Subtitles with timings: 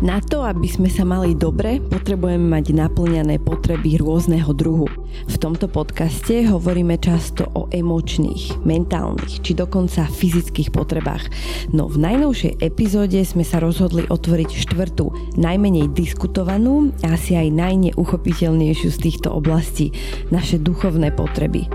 [0.00, 4.88] Na to, aby sme sa mali dobre, potrebujeme mať naplňané potreby rôzneho druhu.
[5.30, 11.28] V tomto podcaste hovoríme často o emočných, mentálnych či dokonca fyzických potrebách.
[11.70, 18.88] No v najnovšej epizóde sme sa rozhodli otvoriť štvrtú, najmenej diskutovanú a asi aj najneuchopiteľnejšiu
[18.90, 19.92] z týchto oblastí,
[20.34, 21.68] naše duchovné potreby.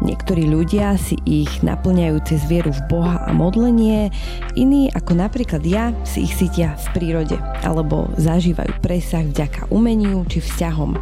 [0.00, 4.08] Niektorí ľudia si ich naplňajú cez vieru v Boha a modlenie,
[4.56, 10.40] iní, ako napríklad ja, si ich cítia v prírode alebo zažívajú presah vďaka umeniu či
[10.40, 10.96] vzťahom.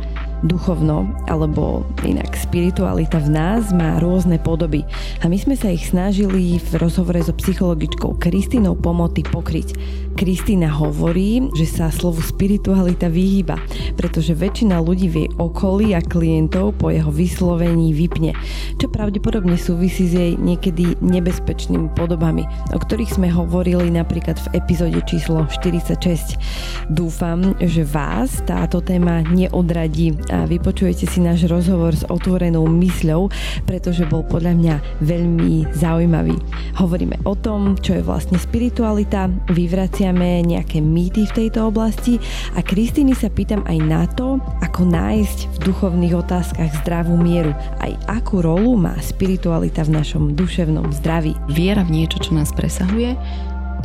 [0.46, 4.86] Duchovno, alebo inak spiritualita v nás má rôzne podoby
[5.22, 9.74] a my sme sa ich snažili v rozhovore so psychologičkou Kristinou Pomoty pokryť.
[10.18, 13.54] Kristýna hovorí, že sa slovu spiritualita vyhýba,
[13.94, 18.34] pretože väčšina ľudí v jej okolí a klientov po jeho vyslovení vypne,
[18.82, 22.42] čo pravdepodobne súvisí s jej niekedy nebezpečnými podobami,
[22.74, 26.90] o ktorých sme hovorili napríklad v epizóde číslo 46.
[26.90, 33.30] Dúfam, že vás táto téma neodradí a vypočujete si náš rozhovor s otvorenou mysľou,
[33.70, 36.34] pretože bol podľa mňa veľmi zaujímavý.
[36.74, 42.16] Hovoríme o tom, čo je vlastne spiritualita, vyvracia spomíname nejaké mýty v tejto oblasti.
[42.56, 47.52] A Kristýny sa pýtam aj na to, ako nájsť v duchovných otázkach zdravú mieru,
[47.84, 51.36] aj akú rolu má spiritualita v našom duševnom zdraví.
[51.52, 53.20] Viera v niečo, čo nás presahuje,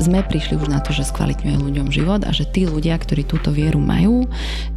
[0.01, 3.53] sme prišli už na to, že skvalitňuje ľuďom život a že tí ľudia, ktorí túto
[3.53, 4.25] vieru majú,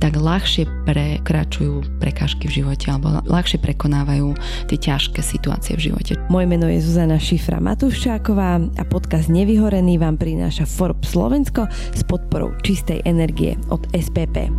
[0.03, 4.36] tak ľahšie prekračujú prekážky v živote alebo ľahšie prekonávajú
[4.69, 6.12] tie ťažké situácie v živote.
[6.28, 12.53] Moje meno je Zuzana Šifra Matuščáková a podcast Nevyhorený vám prináša Forbes Slovensko s podporou
[12.61, 14.51] čistej energie od SPP.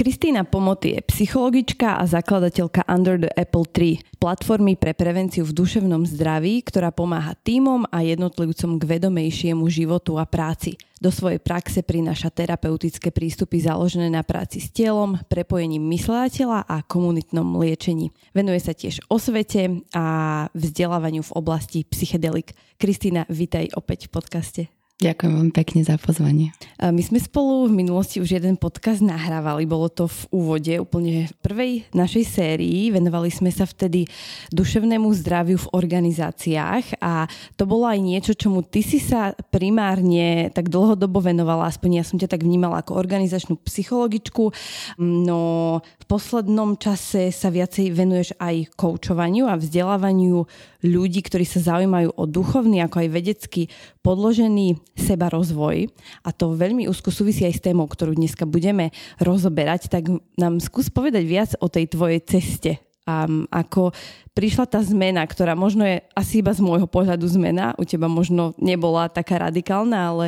[0.00, 6.08] Kristýna Pomoty je psychologička a zakladateľka Under the Apple Tree, platformy pre prevenciu v duševnom
[6.08, 10.80] zdraví, ktorá pomáha týmom a jednotlivcom k vedomejšiemu životu a práci.
[11.04, 17.60] Do svojej praxe prináša terapeutické prístupy založené na práci s telom, prepojením mysláteľa a komunitnom
[17.60, 18.08] liečení.
[18.32, 22.56] Venuje sa tiež osvete a vzdelávaniu v oblasti psychedelik.
[22.80, 24.79] Kristýna, vitaj opäť v podcaste.
[25.00, 26.52] Ďakujem veľmi pekne za pozvanie.
[26.76, 31.88] My sme spolu v minulosti už jeden podcast nahrávali, bolo to v úvode úplne prvej
[31.96, 32.92] našej sérii.
[32.92, 34.04] Venovali sme sa vtedy
[34.52, 37.24] duševnému zdraviu v organizáciách a
[37.56, 42.20] to bolo aj niečo, čomu ty si sa primárne tak dlhodobo venovala, aspoň ja som
[42.20, 44.52] ťa tak vnímala ako organizačnú psychologičku,
[45.00, 45.40] no
[45.80, 50.44] v poslednom čase sa viacej venuješ aj koučovaniu a vzdelávaniu
[50.84, 53.62] ľudí, ktorí sa zaujímajú o duchovný ako aj vedecky
[54.00, 55.88] podložený seba rozvoj.
[56.24, 60.88] A to veľmi úzko súvisí aj s témou, ktorú dneska budeme rozoberať, tak nám skús
[60.88, 62.72] povedať viac o tej tvojej ceste.
[63.08, 63.90] A ako
[64.36, 68.54] prišla tá zmena, ktorá možno je asi iba z môjho pohľadu zmena, u teba možno
[68.60, 70.26] nebola taká radikálna, ale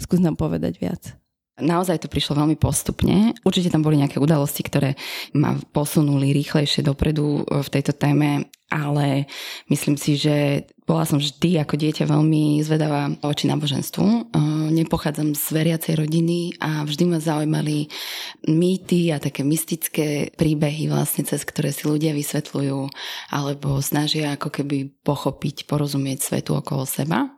[0.00, 1.02] skús nám povedať viac.
[1.60, 3.36] Naozaj to prišlo veľmi postupne.
[3.44, 4.96] Určite tam boli nejaké udalosti, ktoré
[5.36, 9.28] ma posunuli rýchlejšie dopredu v tejto téme ale
[9.68, 14.34] myslím si, že bola som vždy ako dieťa veľmi zvedavá voči náboženstvu.
[14.74, 17.86] Nepochádzam z veriacej rodiny a vždy ma zaujímali
[18.50, 22.90] mýty a také mystické príbehy vlastne, cez ktoré si ľudia vysvetľujú
[23.30, 27.30] alebo snažia ako keby pochopiť, porozumieť svetu okolo seba.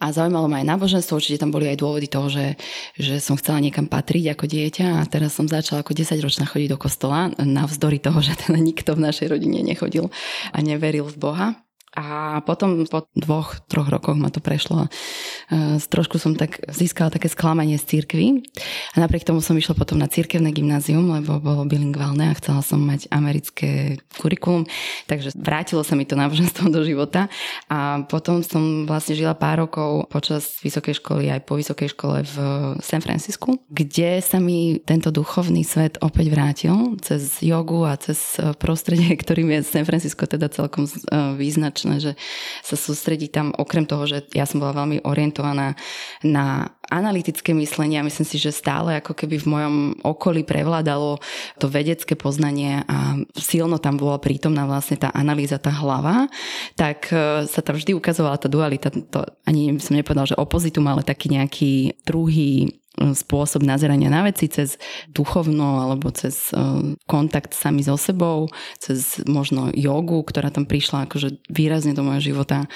[0.00, 2.56] A zaujímalo ma aj náboženstvo, určite tam boli aj dôvody toho, že,
[2.96, 6.68] že som chcela niekam patriť ako dieťa a teraz som začala ako 10 ročná chodiť
[6.72, 10.08] do kostola, navzdory toho, že teda nikto v našej rodine nechodil
[10.52, 11.48] a neveril v Boha.
[11.98, 14.86] A potom po dvoch, troch rokoch ma to prešlo.
[14.86, 18.46] E, trošku som tak získala také sklamanie z církvy.
[18.94, 22.78] A napriek tomu som išla potom na církevné gymnázium, lebo bolo bilingválne a chcela som
[22.78, 24.62] mať americké kurikulum.
[25.10, 27.26] Takže vrátilo sa mi to náboženstvo do života.
[27.66, 32.36] A potom som vlastne žila pár rokov počas vysokej školy aj po vysokej škole v
[32.78, 39.18] San Francisku, kde sa mi tento duchovný svet opäť vrátil cez jogu a cez prostredie,
[39.22, 40.94] ktorým je San Francisco teda celkom e,
[41.34, 42.12] význačné náročné, že
[42.60, 45.72] sa sústredí tam okrem toho, že ja som bola veľmi orientovaná
[46.20, 49.74] na analytické myslenie a myslím si, že stále ako keby v mojom
[50.04, 51.20] okolí prevládalo
[51.60, 56.32] to vedecké poznanie a silno tam bola prítomná vlastne tá analýza, tá hlava,
[56.80, 61.04] tak e, sa tam vždy ukazovala tá dualita, to ani som nepovedal, že opozitum, ale
[61.04, 61.72] taký nejaký
[62.08, 62.72] druhý
[63.14, 64.76] spôsob nazerania na veci cez
[65.10, 66.58] duchovno alebo cez e,
[67.06, 72.66] kontakt sami so sebou, cez možno jogu, ktorá tam prišla akože výrazne do môjho života.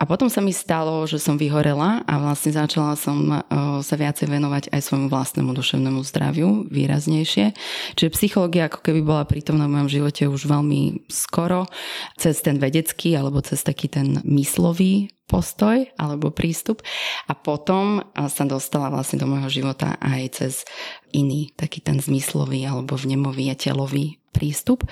[0.00, 3.36] A potom sa mi stalo, že som vyhorela a vlastne začala som e,
[3.84, 7.52] sa viacej venovať aj svojmu vlastnému duševnému zdraviu výraznejšie.
[8.00, 11.68] Čiže psychológia ako keby bola prítomná v mojom živote už veľmi skoro,
[12.16, 16.82] cez ten vedecký alebo cez taký ten myslový postoj alebo prístup
[17.30, 20.52] a potom sa dostala vlastne do môjho života aj cez
[21.14, 24.86] iný, taký ten zmyslový alebo vnemový a telový prístup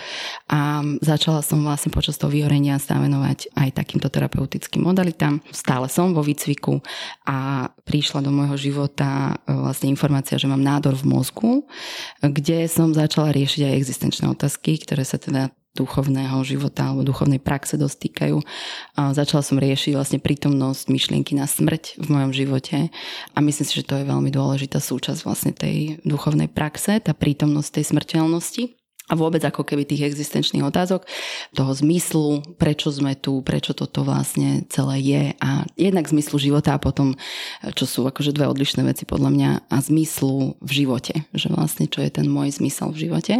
[0.50, 5.40] a začala som vlastne počas toho vyhorenia sa venovať aj takýmto terapeutickým modalitám.
[5.54, 6.82] Stále som vo výcviku
[7.24, 11.52] a prišla do môjho života e, vlastne informácia, že mám nádor v mozgu,
[12.20, 17.78] kde som začala riešiť aj existenčné otázky, ktoré sa teda duchovného života alebo duchovnej praxe
[17.78, 18.42] dostýkajú.
[18.98, 22.90] A začala som riešiť vlastne prítomnosť myšlienky na smrť v mojom živote
[23.34, 27.78] a myslím si, že to je veľmi dôležitá súčasť vlastne tej duchovnej praxe, tá prítomnosť
[27.78, 28.77] tej smrteľnosti
[29.08, 31.08] a vôbec ako keby tých existenčných otázok,
[31.56, 36.82] toho zmyslu, prečo sme tu, prečo toto vlastne celé je a jednak zmyslu života a
[36.82, 37.16] potom,
[37.72, 42.04] čo sú akože dve odlišné veci podľa mňa a zmyslu v živote, že vlastne čo
[42.04, 43.34] je ten môj zmysel v živote.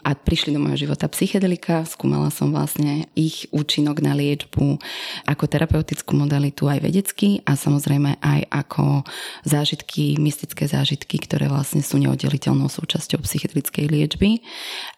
[0.00, 4.80] A prišli do môjho života psychedelika, skúmala som vlastne ich účinok na liečbu
[5.28, 9.04] ako terapeutickú modalitu aj vedecky a samozrejme aj ako
[9.44, 14.40] zážitky, mystické zážitky, ktoré vlastne sú neoddeliteľnou súčasťou psychedelickej liečby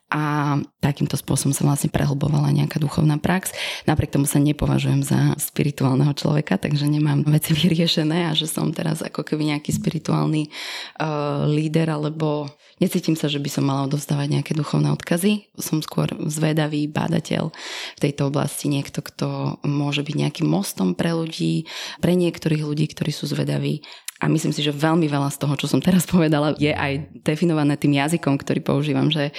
[0.06, 3.50] a takýmto spôsobom sa vlastne prehlbovala nejaká duchovná prax.
[3.90, 9.02] Napriek tomu sa nepovažujem za spirituálneho človeka, takže nemám veci vyriešené a že som teraz
[9.02, 12.46] ako keby nejaký spirituálny uh, líder alebo
[12.78, 15.50] necítim sa, že by som mala odovzdávať nejaké duchovné odkazy.
[15.58, 17.50] Som skôr zvedavý bádateľ
[17.98, 21.66] v tejto oblasti, niekto, kto môže byť nejakým mostom pre ľudí,
[21.98, 23.82] pre niektorých ľudí, ktorí sú zvedaví
[24.16, 27.76] a myslím si, že veľmi veľa z toho, čo som teraz povedala, je aj definované
[27.76, 29.36] tým jazykom, ktorý používam, že,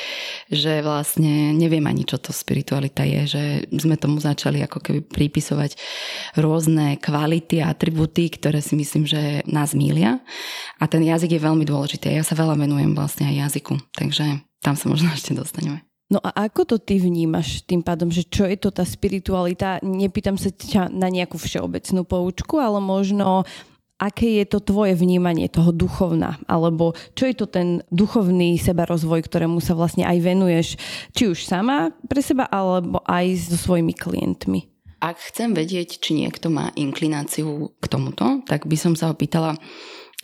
[0.54, 3.44] že vlastne neviem ani, čo to spiritualita je, že
[3.74, 5.74] sme tomu začali ako keby pripisovať
[6.38, 10.22] rôzne kvality a atributy, ktoré si myslím, že nás mília.
[10.78, 12.14] A ten jazyk je veľmi dôležitý.
[12.14, 15.82] Ja sa veľa venujem vlastne aj jazyku, takže tam sa možno ešte dostaneme.
[16.08, 19.84] No a ako to ty vnímaš tým pádom, že čo je to tá spiritualita?
[19.84, 23.44] Nepýtam sa ťa na nejakú všeobecnú poučku, ale možno
[23.98, 29.58] aké je to tvoje vnímanie toho duchovna, alebo čo je to ten duchovný sebarozvoj, ktorému
[29.58, 30.68] sa vlastne aj venuješ,
[31.18, 34.70] či už sama pre seba, alebo aj so svojimi klientmi.
[34.98, 39.54] Ak chcem vedieť, či niekto má inklináciu k tomuto, tak by som sa opýtala,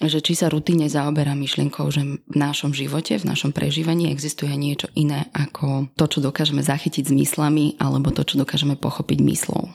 [0.02, 4.90] že či sa rutine zaoberá myšlienkou, že v našom živote, v našom prežívaní existuje niečo
[4.98, 9.70] iné ako to, čo dokážeme zachytiť zmyslami alebo to, čo dokážeme pochopiť myslou.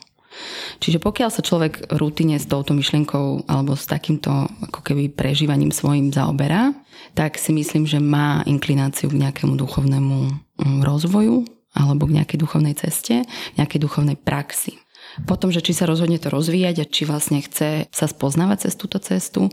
[0.79, 4.31] Čiže pokiaľ sa človek rutine s touto myšlienkou alebo s takýmto
[4.71, 6.77] ako keby prežívaním svojim zaoberá,
[7.17, 10.17] tak si myslím, že má inklináciu k nejakému duchovnému
[10.61, 11.43] mm, rozvoju
[11.75, 13.23] alebo k nejakej duchovnej ceste,
[13.57, 14.79] nejakej duchovnej praxi.
[15.27, 19.01] Potom, že či sa rozhodne to rozvíjať a či vlastne chce sa spoznávať cez túto
[19.03, 19.51] cestu,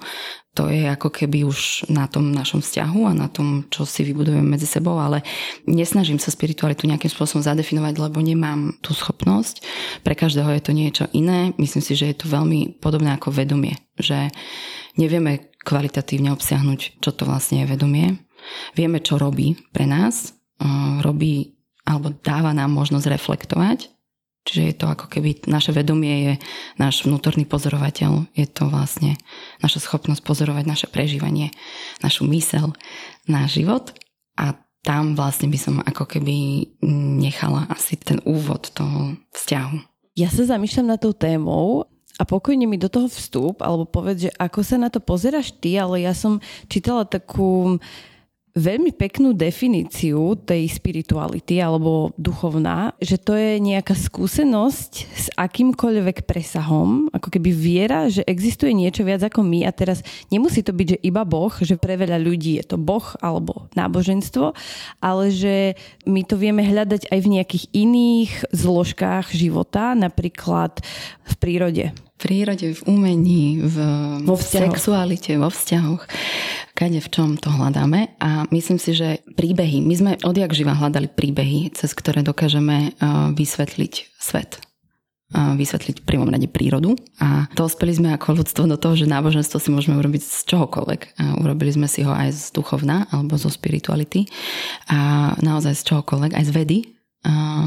[0.55, 4.55] to je ako keby už na tom našom vzťahu a na tom, čo si vybudujeme
[4.55, 5.19] medzi sebou, ale
[5.67, 9.59] nesnažím sa spiritualitu nejakým spôsobom zadefinovať, lebo nemám tú schopnosť.
[9.99, 11.51] Pre každého je to niečo iné.
[11.59, 14.31] Myslím si, že je to veľmi podobné ako vedomie, že
[14.95, 18.15] nevieme kvalitatívne obsiahnuť, čo to vlastne je vedomie.
[18.79, 20.39] Vieme, čo robí pre nás,
[21.03, 23.91] robí alebo dáva nám možnosť reflektovať
[24.45, 26.33] Čiže je to ako keby naše vedomie je
[26.77, 29.17] náš vnútorný pozorovateľ, je to vlastne
[29.65, 31.49] naša schopnosť pozorovať naše prežívanie,
[32.05, 32.77] našu mysel,
[33.25, 33.97] náš život
[34.37, 34.53] a
[34.85, 36.69] tam vlastne by som ako keby
[37.17, 39.81] nechala asi ten úvod toho vzťahu.
[40.13, 44.31] Ja sa zamýšľam na tou témou a pokojne mi do toho vstup, alebo povedz, že
[44.37, 47.81] ako sa na to pozeráš ty, ale ja som čítala takú
[48.55, 57.11] veľmi peknú definíciu tej spirituality alebo duchovná, že to je nejaká skúsenosť s akýmkoľvek presahom,
[57.11, 59.99] ako keby viera, že existuje niečo viac ako my a teraz
[60.31, 64.55] nemusí to byť, že iba Boh, že pre veľa ľudí je to Boh alebo náboženstvo,
[65.03, 65.75] ale že
[66.07, 70.79] my to vieme hľadať aj v nejakých iných zložkách života, napríklad
[71.27, 73.75] v prírode prírode, v umení, v
[74.23, 76.07] vo sexualite, vo vzťahoch,
[76.71, 78.15] kade v čom to hľadáme.
[78.23, 82.95] A myslím si, že príbehy, my sme odjak živa hľadali príbehy, cez ktoré dokážeme
[83.35, 84.63] vysvetliť svet.
[85.35, 86.95] Vysvetliť v prvom rade prírodu.
[87.19, 91.01] A dospeli sme ako ľudstvo do toho, že náboženstvo si môžeme urobiť z čohokoľvek.
[91.19, 94.29] A urobili sme si ho aj z duchovna alebo zo spirituality.
[94.87, 96.77] A naozaj z čohokoľvek, aj z vedy,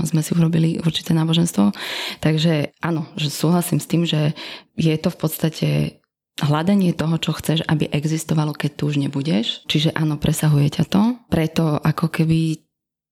[0.06, 1.74] sme si urobili určité náboženstvo.
[2.22, 4.32] Takže áno, že súhlasím s tým, že
[4.78, 5.68] je to v podstate
[6.38, 9.66] hľadanie toho, čo chceš, aby existovalo, keď tu už nebudeš.
[9.66, 11.02] Čiže áno, presahuje ťa to.
[11.26, 12.62] Preto ako keby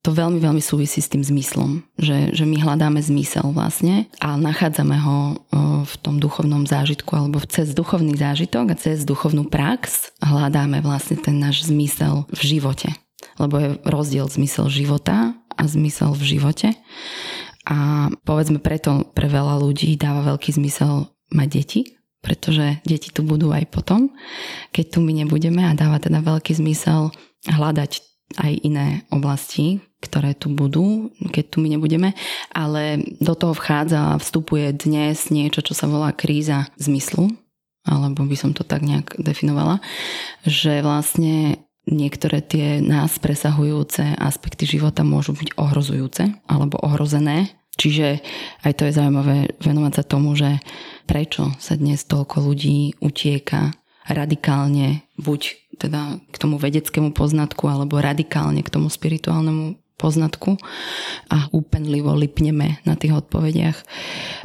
[0.07, 4.95] to veľmi, veľmi súvisí s tým zmyslom, že, že my hľadáme zmysel vlastne a nachádzame
[5.03, 5.43] ho
[5.83, 11.43] v tom duchovnom zážitku alebo cez duchovný zážitok a cez duchovnú prax hľadáme vlastne ten
[11.43, 12.95] náš zmysel v živote.
[13.43, 16.69] Lebo je rozdiel zmysel života a zmysel v živote.
[17.67, 21.81] A povedzme preto pre veľa ľudí dáva veľký zmysel mať deti,
[22.23, 24.15] pretože deti tu budú aj potom,
[24.71, 27.11] keď tu my nebudeme a dáva teda veľký zmysel
[27.47, 28.03] hľadať
[28.39, 32.15] aj iné oblasti, ktoré tu budú, keď tu my nebudeme,
[32.51, 37.31] ale do toho vchádza a vstupuje dnes niečo, čo sa volá kríza zmyslu,
[37.87, 39.79] alebo by som to tak nejak definovala,
[40.43, 47.55] že vlastne niektoré tie nás presahujúce aspekty života môžu byť ohrozujúce alebo ohrozené.
[47.77, 48.25] Čiže
[48.65, 50.59] aj to je zaujímavé venovať sa tomu, že
[51.05, 53.77] prečo sa dnes toľko ľudí utieka
[54.09, 55.41] radikálne buď
[55.77, 60.57] teda k tomu vedeckému poznatku alebo radikálne k tomu spirituálnemu poznatku
[61.33, 63.79] a úpenlivo lipneme na tých odpovediach.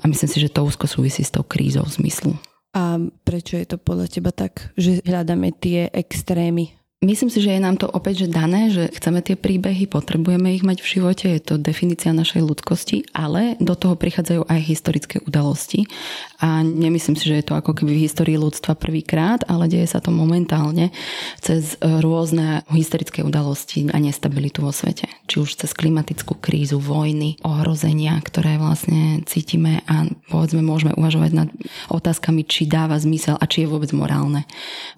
[0.02, 2.36] A myslím si, že to úzko súvisí s tou krízou zmyslu.
[2.72, 7.66] A prečo je to podľa teba tak, že hľadáme tie extrémy Myslím si, že je
[7.66, 11.42] nám to opäť že dané, že chceme tie príbehy, potrebujeme ich mať v živote, je
[11.42, 15.90] to definícia našej ľudskosti, ale do toho prichádzajú aj historické udalosti
[16.38, 19.98] a nemyslím si, že je to ako keby v histórii ľudstva prvýkrát, ale deje sa
[19.98, 20.94] to momentálne
[21.42, 25.10] cez rôzne historické udalosti a nestabilitu vo svete.
[25.26, 31.50] Či už cez klimatickú krízu, vojny, ohrozenia, ktoré vlastne cítime a povedzme môžeme uvažovať nad
[31.90, 34.46] otázkami, či dáva zmysel a či je vôbec morálne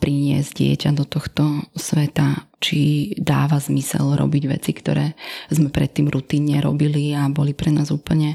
[0.03, 5.13] priniesť dieťa do tohto sveta, či dáva zmysel robiť veci, ktoré
[5.53, 8.33] sme predtým rutinne robili a boli pre nás úplne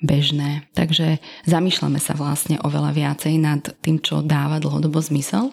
[0.00, 0.64] bežné.
[0.72, 5.52] Takže zamýšľame sa vlastne oveľa viacej nad tým, čo dáva dlhodobo zmysel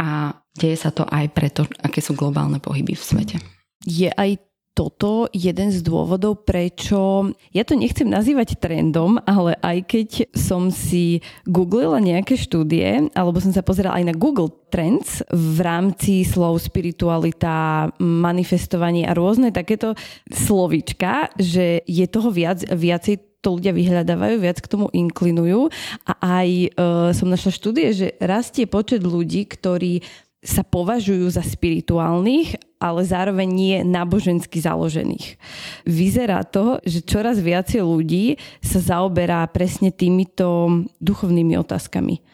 [0.00, 3.36] a deje sa to aj preto, aké sú globálne pohyby v svete.
[3.84, 4.49] Je aj
[4.80, 11.20] toto jeden z dôvodov, prečo, ja to nechcem nazývať trendom, ale aj keď som si
[11.44, 17.92] googlila nejaké štúdie, alebo som sa pozerala aj na Google Trends v rámci slov spiritualita,
[18.00, 19.92] manifestovanie a rôzne takéto
[20.32, 25.72] slovička, že je toho viac, viacej to ľudia vyhľadávajú, viac k tomu inklinujú.
[26.08, 26.12] A
[26.44, 26.68] aj e,
[27.16, 30.04] som našla štúdie, že rastie počet ľudí, ktorí
[30.40, 35.36] sa považujú za spirituálnych, ale zároveň nie nábožensky založených.
[35.84, 42.24] Vyzerá to, že čoraz viacej ľudí sa zaoberá presne týmito duchovnými otázkami.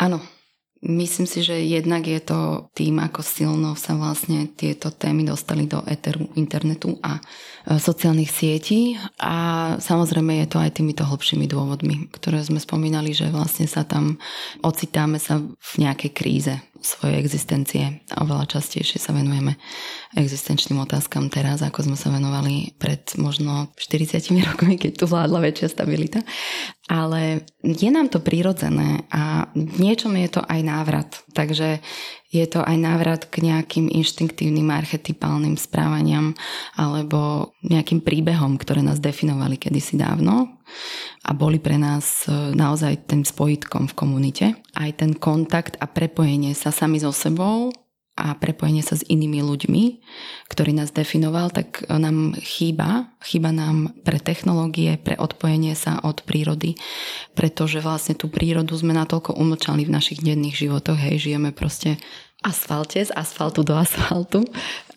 [0.00, 0.24] Áno,
[0.80, 5.84] Myslím si, že jednak je to tým, ako silno sa vlastne tieto témy dostali do
[5.84, 7.20] eteru internetu a
[7.66, 13.68] sociálnych sietí a samozrejme je to aj týmito hlbšími dôvodmi, ktoré sme spomínali, že vlastne
[13.68, 14.16] sa tam
[14.64, 19.60] ocitáme sa v nejakej kríze svojej existencie a oveľa častejšie sa venujeme
[20.16, 25.68] existenčným otázkam teraz, ako sme sa venovali pred možno 40 rokmi, keď tu vládla väčšia
[25.68, 26.24] stabilita.
[26.88, 31.10] Ale je nám to prirodzené a v niečom je to aj návrat.
[31.36, 31.78] Takže
[32.30, 36.38] je to aj návrat k nejakým inštinktívnym archetypálnym správaniam
[36.78, 40.46] alebo nejakým príbehom, ktoré nás definovali kedysi dávno
[41.26, 44.46] a boli pre nás e, naozaj tým spojitkom v komunite.
[44.78, 47.74] Aj ten kontakt a prepojenie sa sami so sebou
[48.20, 49.82] a prepojenie sa s inými ľuďmi,
[50.52, 53.08] ktorý nás definoval, tak nám chýba.
[53.24, 56.76] Chýba nám pre technológie, pre odpojenie sa od prírody,
[57.32, 61.00] pretože vlastne tú prírodu sme natoľko umlčali v našich denných životoch.
[61.00, 61.96] Hej, žijeme proste
[62.40, 64.44] asfalte, z asfaltu do asfaltu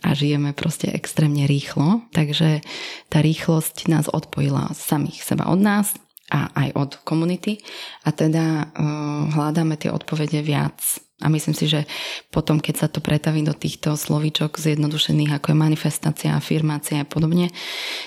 [0.04, 2.04] a žijeme proste extrémne rýchlo.
[2.16, 2.64] Takže
[3.12, 5.96] tá rýchlosť nás odpojila samých seba od nás
[6.32, 7.60] a aj od komunity
[8.08, 11.88] a teda uh, hľadáme tie odpovede viac a myslím si, že
[12.30, 17.50] potom, keď sa to pretaví do týchto slovíčok zjednodušených, ako je manifestácia, afirmácia a podobne,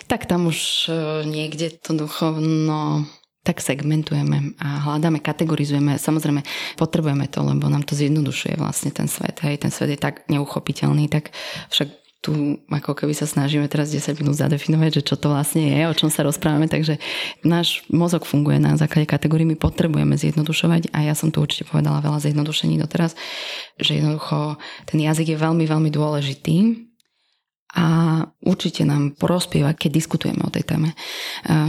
[0.04, 0.90] tak tam už e,
[1.24, 3.08] niekde to duchovno
[3.46, 6.02] tak segmentujeme a hľadáme, kategorizujeme.
[6.02, 6.42] Samozrejme,
[6.74, 9.38] potrebujeme to, lebo nám to zjednodušuje vlastne ten svet.
[9.46, 11.30] Hej, ten svet je tak neuchopiteľný, tak
[11.70, 15.80] však tu ako keby sa snažíme teraz 10 minút zadefinovať, že čo to vlastne je,
[15.86, 16.98] o čom sa rozprávame, takže
[17.46, 22.02] náš mozog funguje na základe kategórií, my potrebujeme zjednodušovať a ja som tu určite povedala
[22.02, 23.14] veľa zjednodušení doteraz,
[23.78, 24.58] že jednoducho
[24.88, 26.88] ten jazyk je veľmi, veľmi dôležitý
[27.76, 27.86] a
[28.40, 30.96] určite nám prospieva, keď diskutujeme o tej téme.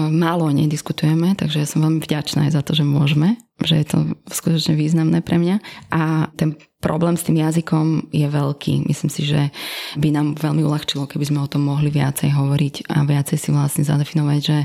[0.07, 3.35] Málo nediskutujeme, takže ja som veľmi vďačná aj za to, že môžeme
[3.65, 3.97] že je to
[4.29, 5.55] skutočne významné pre mňa.
[5.89, 8.85] A ten problém s tým jazykom je veľký.
[8.85, 9.49] Myslím si, že
[9.97, 13.83] by nám veľmi uľahčilo, keby sme o tom mohli viacej hovoriť a viacej si vlastne
[13.83, 14.57] zadefinovať, že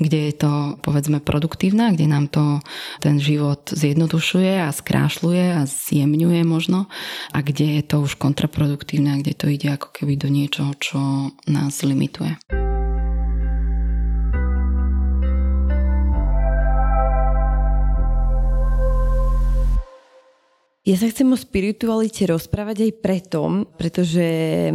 [0.00, 0.52] kde je to
[0.84, 2.60] povedzme produktívne, kde nám to
[3.00, 6.86] ten život zjednodušuje a skrášľuje a zjemňuje možno
[7.32, 11.32] a kde je to už kontraproduktívne a kde to ide ako keby do niečoho, čo
[11.48, 12.36] nás limituje.
[20.84, 23.40] Ja sa chcem o spiritualite rozprávať aj preto,
[23.80, 24.20] pretože
[24.68, 24.72] e,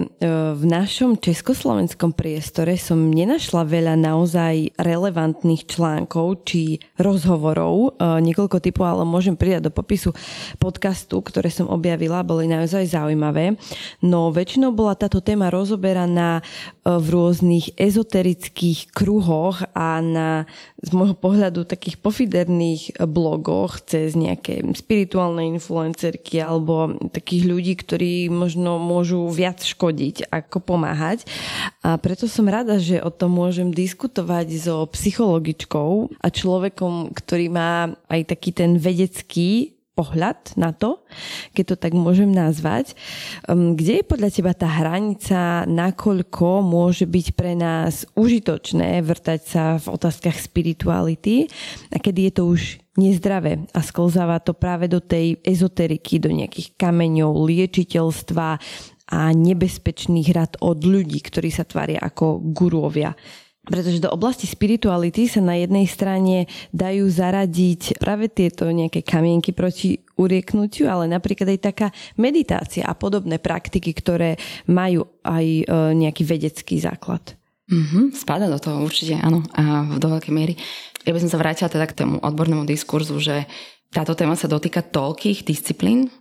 [0.58, 8.89] v našom československom priestore som nenašla veľa naozaj relevantných článkov či rozhovorov, e, niekoľko typov,
[8.89, 10.10] ale môžem pridať do popisu
[10.58, 13.54] podcastu, ktoré som objavila, boli naozaj zaujímavé.
[14.01, 20.50] No väčšinou bola táto téma rozoberaná e, v rôznych ezoterických kruhoch a na
[20.82, 25.60] z môjho pohľadu takých pofiderných blogoch cez nejaké spirituálne
[26.00, 31.27] influencerky alebo takých ľudí, ktorí možno môžu viac škodiť ako pomáhať.
[31.84, 37.91] A preto som rada, že o tom môžem diskutovať so psychologičkou a človekom, ktorý má
[38.08, 41.03] aj taký ten vedecký pohľad na to,
[41.51, 42.96] keď to tak môžem nazvať.
[43.44, 49.75] Um, kde je podľa teba tá hranica, nakoľko môže byť pre nás užitočné vrtať sa
[49.75, 51.51] v otázkach spirituality
[51.91, 52.62] a kedy je to už
[53.00, 58.48] nezdravé a sklzáva to práve do tej ezoteriky, do nejakých kameňov, liečiteľstva
[59.10, 63.15] a nebezpečných rad od ľudí, ktorí sa tvária ako gurovia.
[63.70, 70.01] Pretože do oblasti spirituality sa na jednej strane dajú zaradiť práve tieto nejaké kamienky proti
[70.18, 71.88] urieknutiu, ale napríklad aj taká
[72.18, 75.63] meditácia a podobné praktiky, ktoré majú aj e,
[75.96, 77.38] nejaký vedecký základ.
[77.70, 80.58] Mm-hmm, spada do toho určite, áno, a do veľkej miery.
[81.10, 83.50] Ja by som sa vrátila teda k tomu odbornému diskurzu, že
[83.89, 86.13] táto téma sa dotýka toľkých disciplín,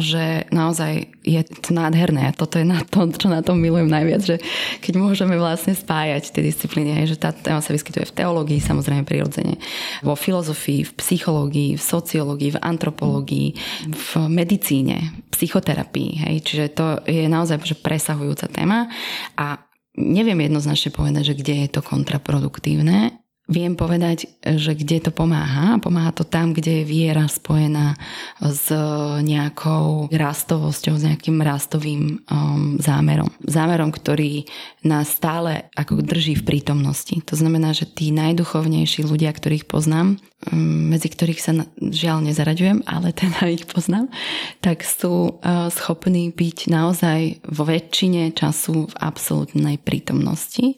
[0.00, 2.32] že naozaj je to nádherné.
[2.38, 4.36] Toto je na to, čo na tom milujem najviac, že
[4.78, 9.60] keď môžeme vlastne spájať tie disciplíny, že tá téma sa vyskytuje v teológii, samozrejme prirodzene,
[10.06, 13.48] vo filozofii, v psychológii, v sociológii, v antropológii,
[13.90, 16.24] v medicíne, psychoterapii.
[16.24, 16.36] Hej.
[16.46, 18.86] Čiže to je naozaj že presahujúca téma
[19.34, 19.60] a
[19.98, 25.78] neviem jednoznačne povedať, že kde je to kontraproduktívne, Viem povedať, že kde to pomáha.
[25.78, 27.94] Pomáha to tam, kde je viera spojená
[28.42, 28.74] s
[29.22, 33.30] nejakou rastovosťou, s nejakým rastovým um, zámerom.
[33.46, 34.50] Zámerom, ktorý
[34.82, 37.14] nás stále ako drží v prítomnosti.
[37.22, 40.18] To znamená, že tí najduchovnejší ľudia, ktorých poznám,
[40.50, 44.10] um, medzi ktorých sa žiaľ nezaraďujem, ale teda ich poznám,
[44.58, 50.74] tak sú uh, schopní byť naozaj vo väčšine času v absolútnej prítomnosti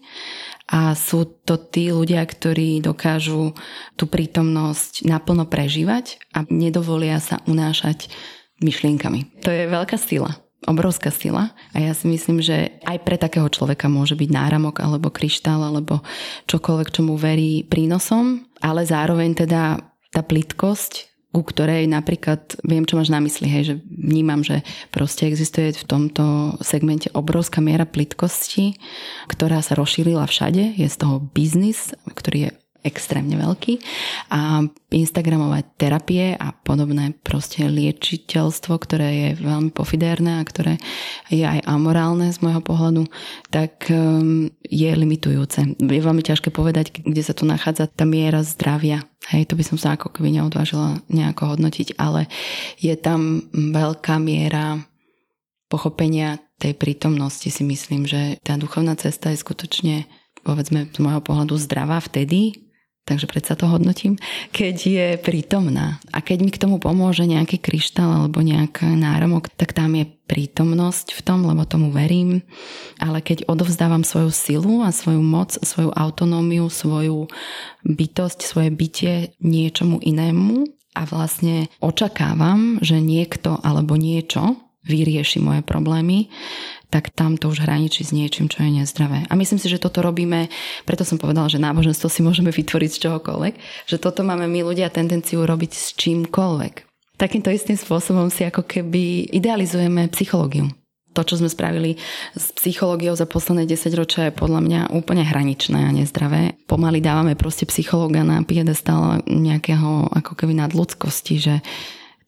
[0.68, 3.56] a sú to tí ľudia, ktorí dokážu
[3.96, 8.12] tú prítomnosť naplno prežívať a nedovolia sa unášať
[8.60, 9.40] myšlienkami.
[9.42, 13.86] To je veľká sila obrovská sila a ja si myslím, že aj pre takého človeka
[13.86, 16.02] môže byť náramok alebo kryštál alebo
[16.50, 19.80] čokoľvek, čomu verí prínosom, ale zároveň teda
[20.12, 25.28] tá plitkosť ku ktorej napríklad, viem, čo máš na mysli, hej, že vnímam, že proste
[25.28, 28.80] existuje v tomto segmente obrovská miera plitkosti,
[29.28, 32.50] ktorá sa rozšírila všade, je z toho biznis, ktorý je
[32.88, 33.78] extrémne veľký
[34.32, 40.80] a Instagramovať terapie a podobné proste liečiteľstvo, ktoré je veľmi pofidérne a ktoré
[41.28, 43.04] je aj amorálne z môjho pohľadu,
[43.52, 45.76] tak um, je limitujúce.
[45.76, 49.04] Je veľmi ťažké povedať, kde sa tu nachádza tá miera zdravia.
[49.28, 52.24] Hej, to by som sa ako keby neodvážila nejako hodnotiť, ale
[52.80, 54.80] je tam veľká miera
[55.68, 60.08] pochopenia tej prítomnosti si myslím, že tá duchovná cesta je skutočne
[60.42, 62.67] povedzme z môjho pohľadu zdravá vtedy,
[63.08, 64.20] takže predsa to hodnotím,
[64.52, 65.96] keď je prítomná.
[66.12, 71.16] A keď mi k tomu pomôže nejaký kryštál alebo nejaký náramok, tak tam je prítomnosť
[71.16, 72.44] v tom, lebo tomu verím.
[73.00, 77.32] Ale keď odovzdávam svoju silu a svoju moc, svoju autonómiu, svoju
[77.88, 86.32] bytosť, svoje bytie niečomu inému a vlastne očakávam, že niekto alebo niečo vyrieši moje problémy,
[86.88, 89.28] tak tam to už hraničí s niečím, čo je nezdravé.
[89.28, 90.48] A myslím si, že toto robíme,
[90.88, 94.88] preto som povedala, že náboženstvo si môžeme vytvoriť z čohokoľvek, že toto máme my ľudia
[94.88, 96.88] tendenciu robiť s čímkoľvek.
[97.18, 100.70] Takýmto istým spôsobom si ako keby idealizujeme psychológiu.
[101.16, 101.98] To, čo sme spravili
[102.38, 106.54] s psychológiou za posledné 10 ročia je podľa mňa úplne hraničné a nezdravé.
[106.70, 111.54] Pomaly dávame proste psychológa na piedestal nejakého ako keby nadľudskosti, že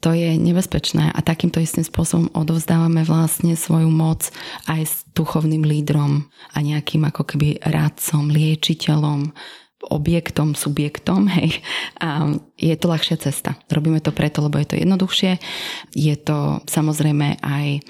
[0.01, 4.33] to je nebezpečné a takýmto istým spôsobom odovzdávame vlastne svoju moc
[4.65, 9.33] aj s duchovným lídrom a nejakým ako keby rádcom, liečiteľom,
[9.89, 11.65] objektom, subjektom, hej.
[12.01, 13.57] A je to ľahšia cesta.
[13.73, 15.41] Robíme to preto, lebo je to jednoduchšie.
[15.97, 17.85] Je to samozrejme aj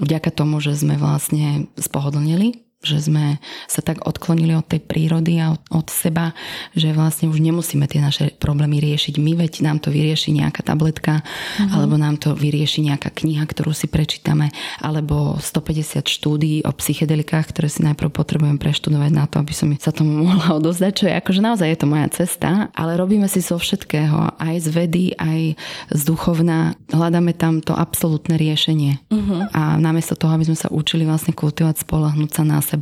[0.00, 5.56] vďaka tomu, že sme vlastne spohodlnili že sme sa tak odklonili od tej prírody a
[5.56, 6.36] od, od seba,
[6.76, 11.24] že vlastne už nemusíme tie naše problémy riešiť my, veď nám to vyrieši nejaká tabletka,
[11.24, 11.72] mm-hmm.
[11.72, 17.72] alebo nám to vyrieši nejaká kniha, ktorú si prečítame, alebo 150 štúdií o psychedelikách, ktoré
[17.72, 21.40] si najprv potrebujem preštudovať na to, aby som sa tomu mohla odozdať, čo je akože
[21.40, 25.56] naozaj je to moja cesta, ale robíme si zo všetkého, aj z vedy, aj
[25.88, 29.00] z duchovna, hľadáme tam to absolútne riešenie.
[29.08, 29.40] Mm-hmm.
[29.54, 32.73] A namiesto toho, aby sme sa učili vlastne kultivovať, spolahnúť sa na seba,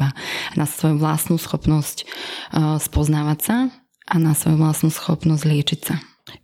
[0.56, 3.56] na svoju vlastnú schopnosť uh, spoznávať sa
[4.08, 5.96] a na svoju vlastnú schopnosť liečiť sa.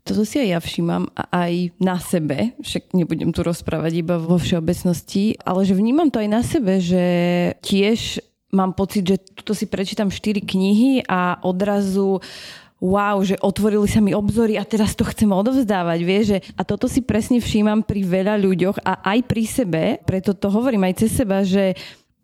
[0.03, 5.39] Toto si aj ja všímam aj na sebe, však nebudem tu rozprávať iba vo všeobecnosti,
[5.47, 7.05] ale že vnímam to aj na sebe, že
[7.63, 8.19] tiež
[8.51, 12.19] mám pocit, že tuto si prečítam 4 knihy a odrazu
[12.79, 16.87] wow, že otvorili sa mi obzory a teraz to chcem odovzdávať, vieš, že a toto
[16.87, 21.11] si presne všímam pri veľa ľuďoch a aj pri sebe, preto to hovorím aj cez
[21.11, 21.75] seba, že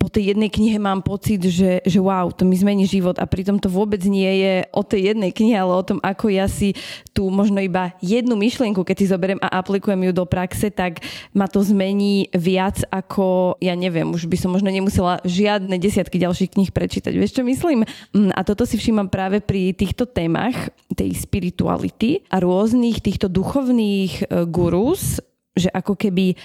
[0.05, 3.57] po tej jednej knihe mám pocit, že, že wow, to mi zmení život a pritom
[3.57, 6.77] to vôbec nie je o tej jednej knihe, ale o tom, ako ja si
[7.09, 11.01] tu možno iba jednu myšlienku, keď si zoberiem a aplikujem ju do praxe, tak
[11.33, 16.53] ma to zmení viac ako, ja neviem, už by som možno nemusela žiadne desiatky ďalších
[16.53, 17.09] kníh prečítať.
[17.09, 17.89] Vieš, čo myslím?
[18.13, 24.29] Mm, a toto si všímam práve pri týchto témach tej spirituality a rôznych týchto duchovných
[24.29, 25.17] e, gurus,
[25.55, 26.37] že ako keby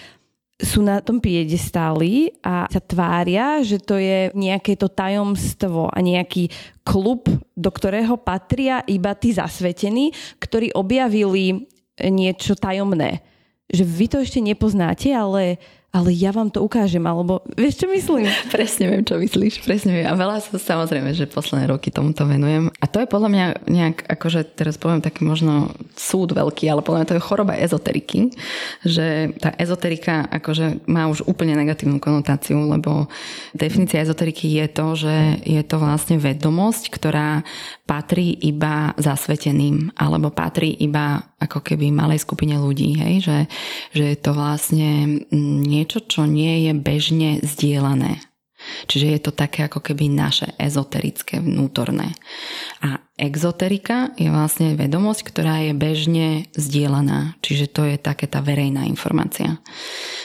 [0.60, 6.52] sú na tom piedestáli a sa tvária, že to je nejaké to tajomstvo a nejaký
[6.84, 13.24] klub, do ktorého patria iba tí zasvetení, ktorí objavili niečo tajomné.
[13.70, 18.30] Že vy to ešte nepoznáte, ale ale ja vám to ukážem, alebo vieš, čo myslím?
[18.54, 20.06] presne viem, čo myslíš, presne viem.
[20.06, 22.70] A veľa sa samozrejme, že posledné roky tomuto venujem.
[22.78, 26.98] A to je podľa mňa nejak, akože teraz poviem taký možno súd veľký, ale podľa
[27.02, 28.30] mňa to je choroba ezoteriky,
[28.86, 33.10] že tá ezoterika akože má už úplne negatívnu konotáciu, lebo
[33.50, 37.42] definícia ezoteriky je to, že je to vlastne vedomosť, ktorá
[37.82, 43.24] patrí iba zasveteným, alebo patrí iba ako keby malej skupine ľudí, hej?
[43.24, 43.38] Že,
[43.96, 44.90] že je to vlastne
[45.64, 48.20] niečo, čo nie je bežne zdieľané.
[48.60, 52.12] Čiže je to také ako keby naše ezoterické vnútorné.
[52.84, 57.40] A exoterika je vlastne vedomosť, ktorá je bežne zdieľaná.
[57.40, 59.56] Čiže to je také tá verejná informácia.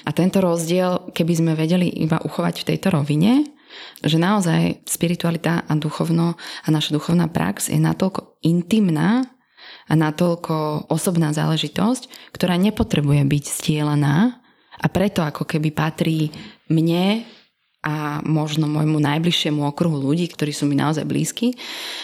[0.04, 3.48] A tento rozdiel, keby sme vedeli iba uchovať v tejto rovine,
[4.04, 9.35] že naozaj spiritualita a duchovno a naša duchovná prax je natoľko intimná
[9.86, 14.42] a natoľko osobná záležitosť, ktorá nepotrebuje byť stielaná
[14.82, 16.34] a preto ako keby patrí
[16.68, 17.24] mne
[17.86, 21.54] a možno môjmu najbližšiemu okruhu ľudí, ktorí sú mi naozaj blízki.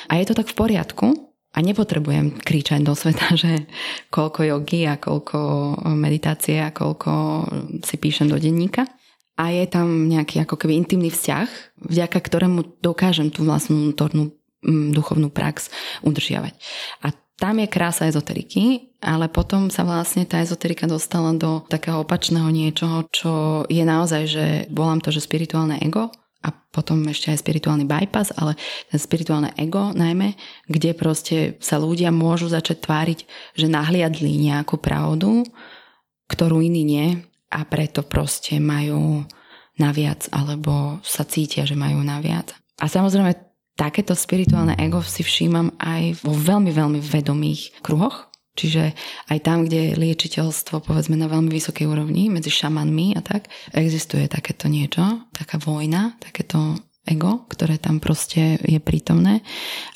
[0.05, 1.07] A je to tak v poriadku
[1.51, 3.65] a nepotrebujem kričať do sveta, že
[4.13, 5.39] koľko jogy a koľko
[5.97, 7.43] meditácie a koľko
[7.81, 8.85] si píšem do denníka.
[9.41, 14.93] A je tam nejaký ako keby intimný vzťah, vďaka ktorému dokážem tú vlastnú vnútornú mm,
[14.93, 15.73] duchovnú prax
[16.05, 16.53] udržiavať.
[17.01, 17.09] A
[17.41, 23.09] tam je krása ezoteriky, ale potom sa vlastne tá ezoterika dostala do takého opačného niečoho,
[23.09, 28.33] čo je naozaj, že volám to, že spirituálne ego, a potom ešte aj spirituálny bypass,
[28.33, 28.57] ale
[28.89, 30.33] ten spirituálne ego najmä,
[30.65, 33.19] kde proste sa ľudia môžu začať tváriť,
[33.53, 35.45] že nahliadli nejakú pravdu,
[36.25, 37.07] ktorú iní nie
[37.53, 39.21] a preto proste majú
[39.77, 42.57] naviac alebo sa cítia, že majú naviac.
[42.81, 48.31] A samozrejme takéto spirituálne ego si všímam aj vo veľmi, veľmi vedomých kruhoch.
[48.51, 48.91] Čiže
[49.31, 54.27] aj tam, kde je liečiteľstvo povedzme na veľmi vysokej úrovni medzi šamanmi a tak, existuje
[54.27, 56.75] takéto niečo, taká vojna, takéto
[57.07, 59.41] ego, ktoré tam proste je prítomné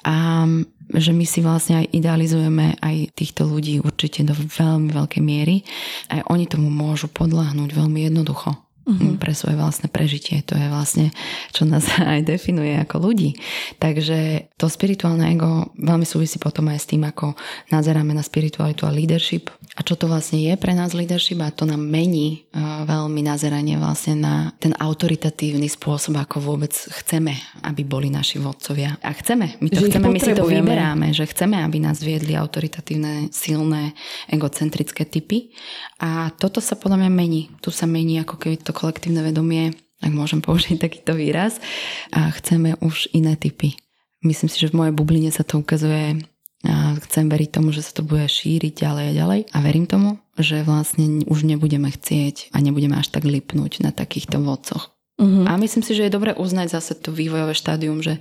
[0.08, 0.48] a
[0.86, 5.66] že my si vlastne aj idealizujeme aj týchto ľudí určite do veľmi veľkej miery.
[6.14, 9.18] Aj oni tomu môžu podľahnúť veľmi jednoducho uh-huh.
[9.18, 10.46] pre svoje vlastné prežitie.
[10.46, 11.12] To je vlastne,
[11.52, 13.36] čo nás aj definuje ako ľudí.
[13.82, 17.34] Takže to spirituálne ego veľmi súvisí potom aj s tým, ako
[17.74, 21.68] nazeráme na spiritualitu a leadership a čo to vlastne je pre nás leadership a to
[21.68, 28.08] nám mení uh, veľmi nazeranie vlastne na ten autoritatívny spôsob, ako vôbec chceme, aby boli
[28.08, 28.96] naši vodcovia.
[29.04, 32.40] A chceme, my to že chceme, my si to vyberáme, že chceme, aby nás viedli
[32.40, 33.92] autoritatívne, silné,
[34.32, 35.52] egocentrické typy.
[36.00, 37.42] A toto sa podľa mňa mení.
[37.60, 39.72] Tu sa mení ako keby to kolektívne vedomie,
[40.04, 41.64] ak môžem použiť takýto výraz.
[42.12, 43.80] A chceme už iné typy.
[44.28, 46.28] Myslím si, že v mojej bubline sa to ukazuje
[46.66, 50.18] a chcem veriť tomu, že sa to bude šíriť ďalej a ďalej a verím tomu,
[50.42, 54.90] že vlastne už nebudeme chcieť a nebudeme až tak lipnúť na takýchto vodcoch.
[55.16, 55.46] Uh-huh.
[55.48, 58.18] A myslím si, že je dobre uznať zase to vývojové štádium, že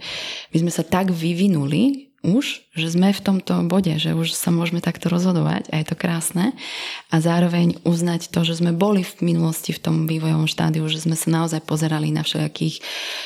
[0.52, 4.80] my sme sa tak vyvinuli už, že sme v tomto bode, že už sa môžeme
[4.80, 6.56] takto rozhodovať a je to krásne
[7.12, 11.14] a zároveň uznať to, že sme boli v minulosti v tom vývojovom štádiu, že sme
[11.14, 12.80] sa naozaj pozerali na všetkých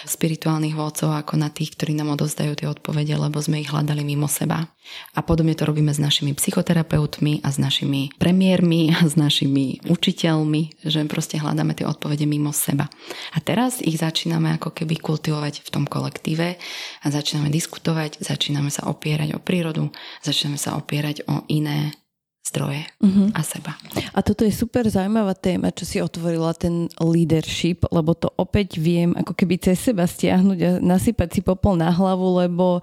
[0.04, 4.26] spirituálnych vodcov ako na tých, ktorí nám odozdajú tie odpovede, lebo sme ich hľadali mimo
[4.26, 4.66] seba.
[5.14, 10.80] A podobne to robíme s našimi psychoterapeutmi a s našimi premiérmi a s našimi učiteľmi,
[10.80, 12.88] že proste hľadáme tie odpovede mimo seba.
[13.36, 16.56] A teraz ich začíname ako keby kultivovať v tom kolektíve
[17.04, 19.92] a začíname diskutovať, začíname sa opierať o prírodu,
[20.24, 21.92] začneme sa opierať o iné
[22.48, 23.28] zdroje uh-huh.
[23.36, 23.76] a seba.
[24.16, 29.12] A toto je super zaujímavá téma, čo si otvorila ten leadership, lebo to opäť viem
[29.12, 32.80] ako keby cez seba stiahnuť a nasypať si popol na hlavu, lebo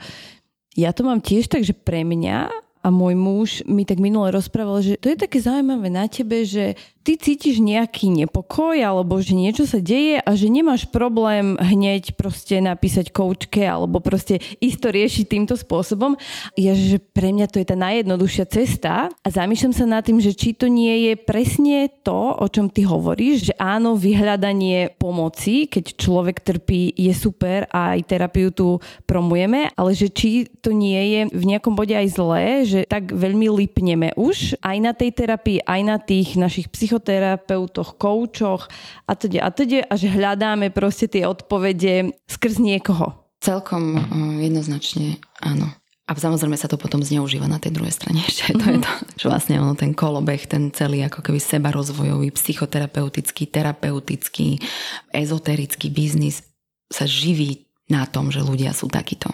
[0.77, 2.51] ja to mám tiež tak, že pre mňa
[2.85, 6.77] a môj muž mi tak minule rozprával, že to je také zaujímavé na tebe, že
[7.05, 12.57] ty cítiš nejaký nepokoj alebo že niečo sa deje a že nemáš problém hneď proste
[12.57, 16.17] napísať koučke alebo proste ísť to riešiť týmto spôsobom.
[16.57, 20.33] Ja, že pre mňa to je tá najjednoduchšia cesta a zamýšľam sa nad tým, že
[20.33, 26.01] či to nie je presne to, o čom ty hovoríš, že áno, vyhľadanie pomoci, keď
[26.01, 31.21] človek trpí, je super a aj terapiu tu promujeme, ale že či to nie je
[31.29, 35.81] v nejakom bode aj zlé, že tak veľmi lipneme už aj na tej terapii, aj
[35.85, 38.71] na tých našich psycho psychoterapeutoch, koučoch
[39.03, 43.11] a teda a teda a že hľadáme proste tie odpovede skrz niekoho.
[43.43, 45.67] Celkom eh, jednoznačne áno.
[46.05, 48.53] A samozrejme sa to potom zneužíva na tej druhej strane ešte.
[48.53, 54.61] To je to, že vlastne ono, ten kolobeh, ten celý ako keby sebarozvojový, psychoterapeutický, terapeutický,
[55.09, 56.45] ezoterický biznis
[56.93, 59.33] sa živí na tom, že ľudia sú takíto.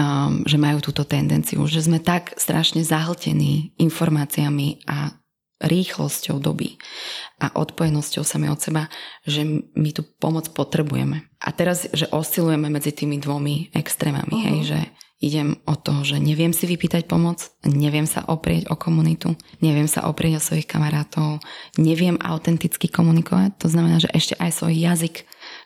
[0.00, 5.12] Um, že majú túto tendenciu, že sme tak strašne zahltení informáciami a
[5.62, 6.76] rýchlosťou doby
[7.38, 8.90] a odpojenosťou sami od seba,
[9.22, 11.26] že my tú pomoc potrebujeme.
[11.38, 14.48] A teraz, že oscilujeme medzi tými dvomi extrémami, uh-huh.
[14.50, 14.80] hej, že
[15.24, 19.32] idem o to, že neviem si vypýtať pomoc, neviem sa oprieť o komunitu,
[19.64, 21.40] neviem sa oprieť o svojich kamarátov,
[21.80, 25.24] neviem autenticky komunikovať, to znamená, že ešte aj svoj jazyk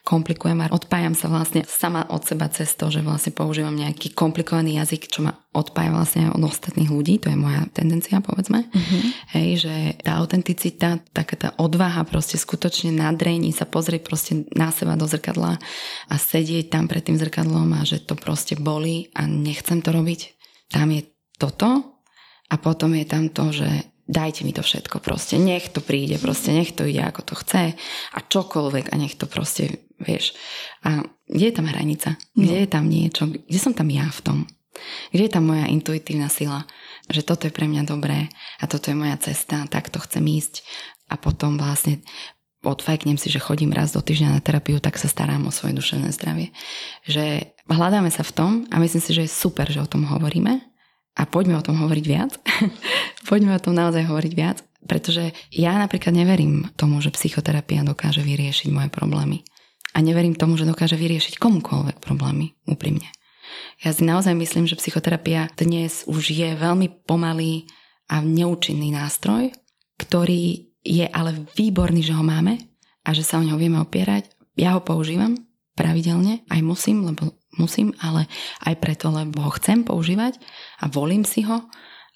[0.08, 4.80] komplikujem a odpájam sa vlastne sama od seba cez to, že vlastne používam nejaký komplikovaný
[4.80, 8.64] jazyk, čo ma odpája vlastne od ostatných ľudí, to je moja tendencia, povedzme.
[8.64, 9.00] Uh-huh.
[9.36, 14.96] Hej, že tá autenticita, taká tá odvaha proste skutočne nadrejní sa pozrieť proste na seba
[14.96, 15.60] do zrkadla
[16.08, 20.20] a sedieť tam pred tým zrkadlom a že to proste boli a nechcem to robiť.
[20.72, 21.04] Tam je
[21.36, 22.00] toto
[22.48, 23.68] a potom je tam to, že
[24.08, 27.76] dajte mi to všetko proste, nech to príde, proste nech to ide ako to chce
[28.12, 30.32] a čokoľvek a nech to proste, vieš.
[30.82, 32.16] A kde je tam hranica?
[32.32, 32.60] Kde no.
[32.64, 33.22] je tam niečo?
[33.28, 34.38] Kde som tam ja v tom?
[35.12, 36.64] Kde je tam moja intuitívna sila?
[37.12, 40.64] Že toto je pre mňa dobré a toto je moja cesta, tak to chcem ísť
[41.12, 42.00] a potom vlastne
[42.64, 46.10] odfajknem si, že chodím raz do týždňa na terapiu, tak sa starám o svoje duševné
[46.16, 46.50] zdravie.
[47.06, 50.77] Že hľadáme sa v tom a myslím si, že je super, že o tom hovoríme
[51.18, 52.38] a poďme o tom hovoriť viac.
[53.30, 58.70] poďme o tom naozaj hovoriť viac, pretože ja napríklad neverím tomu, že psychoterapia dokáže vyriešiť
[58.70, 59.42] moje problémy.
[59.92, 63.10] A neverím tomu, že dokáže vyriešiť komukoľvek problémy, úprimne.
[63.82, 67.66] Ja si naozaj myslím, že psychoterapia dnes už je veľmi pomalý
[68.06, 69.50] a neúčinný nástroj,
[69.98, 72.58] ktorý je ale výborný, že ho máme
[73.02, 74.30] a že sa o neho vieme opierať.
[74.54, 75.34] Ja ho používam
[75.78, 78.30] pravidelne, aj musím, lebo musím, ale
[78.64, 80.38] aj preto, lebo ho chcem používať
[80.80, 81.66] a volím si ho,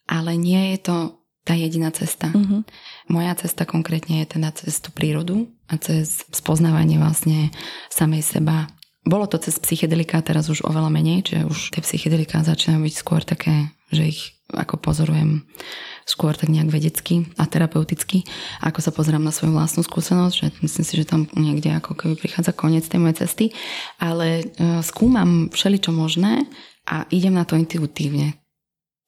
[0.07, 0.97] ale nie je to
[1.43, 2.31] tá jediná cesta.
[2.31, 2.63] Uh-huh.
[3.11, 7.51] Moja cesta konkrétne je teda cez tú prírodu a cez spoznávanie vlastne
[7.91, 8.71] samej seba.
[9.03, 13.27] Bolo to cez psychedelika, teraz už oveľa menej, čiže už tie psychedelika začínajú byť skôr
[13.27, 14.21] také, že ich
[14.55, 15.43] ako pozorujem
[16.05, 18.27] skôr tak nejak vedecky a terapeuticky,
[18.63, 22.15] ako sa pozerám na svoju vlastnú skúsenosť, že myslím si, že tam niekde ako keby
[22.19, 23.47] prichádza koniec tej mojej cesty,
[24.03, 24.45] ale e,
[24.83, 26.47] skúmam všeličo možné
[26.89, 28.43] a idem na to intuitívne.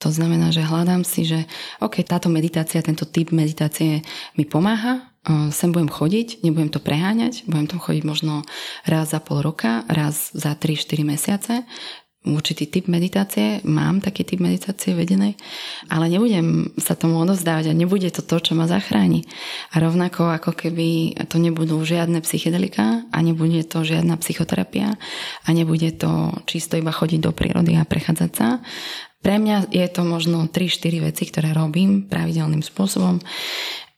[0.03, 1.49] To znamená, že hľadám si, že
[1.81, 4.05] OK, táto meditácia, tento typ meditácie
[4.37, 8.45] mi pomáha, e, sem budem chodiť, nebudem to preháňať, budem tam chodiť možno
[8.85, 11.55] raz za pol roka, raz za 3-4 mesiace,
[12.25, 15.37] určitý typ meditácie, mám taký typ meditácie vedenej,
[15.93, 19.29] ale nebudem sa tomu odovzdávať a nebude to to, čo ma zachráni.
[19.77, 24.97] A rovnako ako keby to nebudú žiadne psychedelika a nebude to žiadna psychoterapia
[25.45, 28.65] a nebude to čisto iba chodiť do prírody a prechádzať sa.
[29.21, 33.21] Pre mňa je to možno 3-4 veci, ktoré robím pravidelným spôsobom,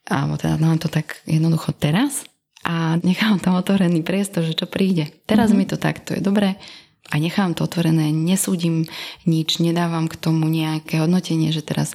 [0.07, 2.27] alebo teda mám to tak jednoducho teraz
[2.67, 5.11] a nechám tam otvorený priestor, že čo príde.
[5.27, 5.67] Teraz mm-hmm.
[5.67, 6.59] mi to takto je dobré,
[7.07, 8.83] a nechám to otvorené, nesúdim
[9.25, 11.95] nič, nedávam k tomu nejaké hodnotenie, že teraz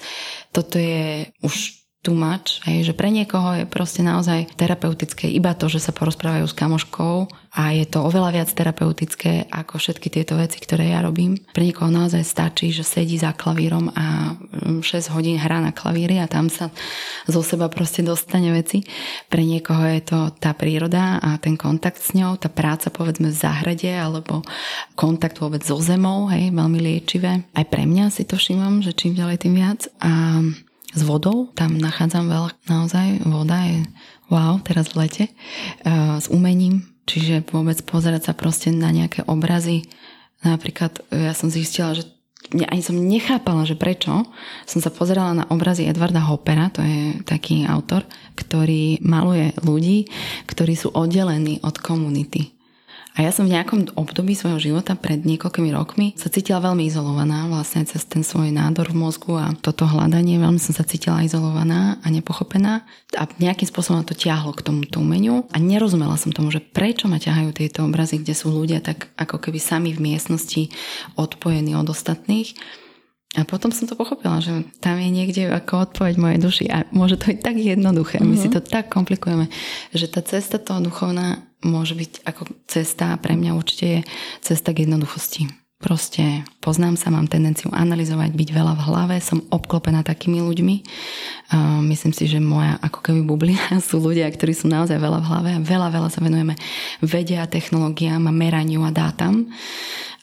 [0.55, 5.69] toto je už too much, hej, že pre niekoho je proste naozaj terapeutické iba to,
[5.69, 10.57] že sa porozprávajú s kamoškou a je to oveľa viac terapeutické ako všetky tieto veci,
[10.57, 11.37] ktoré ja robím.
[11.53, 14.33] Pre niekoho naozaj stačí, že sedí za klavírom a
[14.81, 16.73] 6 mm, hodín hrá na klavíri a tam sa
[17.29, 18.81] zo seba proste dostane veci.
[19.29, 23.37] Pre niekoho je to tá príroda a ten kontakt s ňou, tá práca povedzme v
[23.37, 24.41] záhrade alebo
[24.97, 27.45] kontakt vôbec so zemou, hej, veľmi liečivé.
[27.53, 29.85] Aj pre mňa si to všímam, že čím ďalej tým viac.
[30.01, 30.41] A
[30.91, 31.49] s vodou.
[31.55, 33.87] Tam nachádzam veľa, naozaj voda je
[34.27, 35.25] wow, teraz v lete.
[35.83, 39.87] Uh, s umením, čiže vôbec pozerať sa proste na nejaké obrazy.
[40.41, 42.09] Napríklad ja som zistila, že
[42.49, 44.25] ani som nechápala, že prečo.
[44.65, 50.09] Som sa pozerala na obrazy Edvarda Hoppera, to je taký autor, ktorý maluje ľudí,
[50.49, 52.60] ktorí sú oddelení od komunity.
[53.11, 57.43] A ja som v nejakom období svojho života pred niekoľkými rokmi sa cítila veľmi izolovaná
[57.51, 61.99] vlastne cez ten svoj nádor v mozgu a toto hľadanie, veľmi som sa cítila izolovaná
[61.99, 62.87] a nepochopená
[63.19, 67.19] a nejakým spôsobom to ťahlo k tomuto umeniu a nerozumela som tomu, že prečo ma
[67.19, 70.71] ťahajú tieto obrazy, kde sú ľudia tak ako keby sami v miestnosti
[71.19, 72.55] odpojení od ostatných.
[73.39, 77.15] A potom som to pochopila, že tam je niekde ako odpoveď mojej duši a môže
[77.15, 78.19] to byť tak jednoduché.
[78.19, 78.31] Mm-hmm.
[78.31, 78.55] My si mhm.
[78.55, 79.47] to tak komplikujeme,
[79.95, 83.99] že tá cesta toho duchovná môže byť ako cesta, pre mňa určite je
[84.41, 85.49] cesta k jednoduchosti.
[85.81, 90.75] Proste poznám sa, mám tendenciu analyzovať, byť veľa v hlave, som obklopená takými ľuďmi.
[91.89, 95.49] Myslím si, že moja ako keby bublina sú ľudia, ktorí sú naozaj veľa v hlave
[95.57, 96.53] a veľa, veľa sa venujeme
[97.01, 99.49] vede a technológiám a meraniu a dátam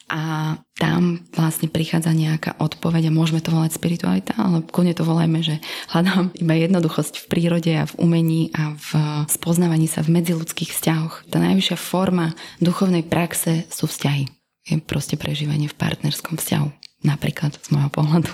[0.09, 5.45] a tam vlastne prichádza nejaká odpoveď a môžeme to volať spiritualita, ale kone to volajme,
[5.45, 5.61] že
[5.93, 8.89] hľadám iba jednoduchosť v prírode a v umení a v
[9.29, 11.29] spoznávaní sa v medziludských vzťahoch.
[11.29, 14.25] Tá najvyššia forma duchovnej praxe sú vzťahy.
[14.65, 18.31] Je proste prežívanie v partnerskom vzťahu napríklad z môjho pohľadu.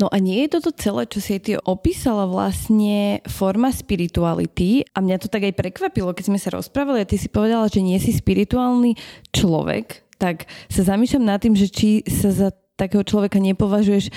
[0.00, 5.16] No a nie je toto celé, čo si ty opísala vlastne forma spirituality a mňa
[5.20, 8.16] to tak aj prekvapilo, keď sme sa rozprávali a ty si povedala, že nie si
[8.16, 8.96] spirituálny
[9.36, 14.12] človek, tak sa zamýšľam nad tým, že či sa za takého človeka nepovažuješ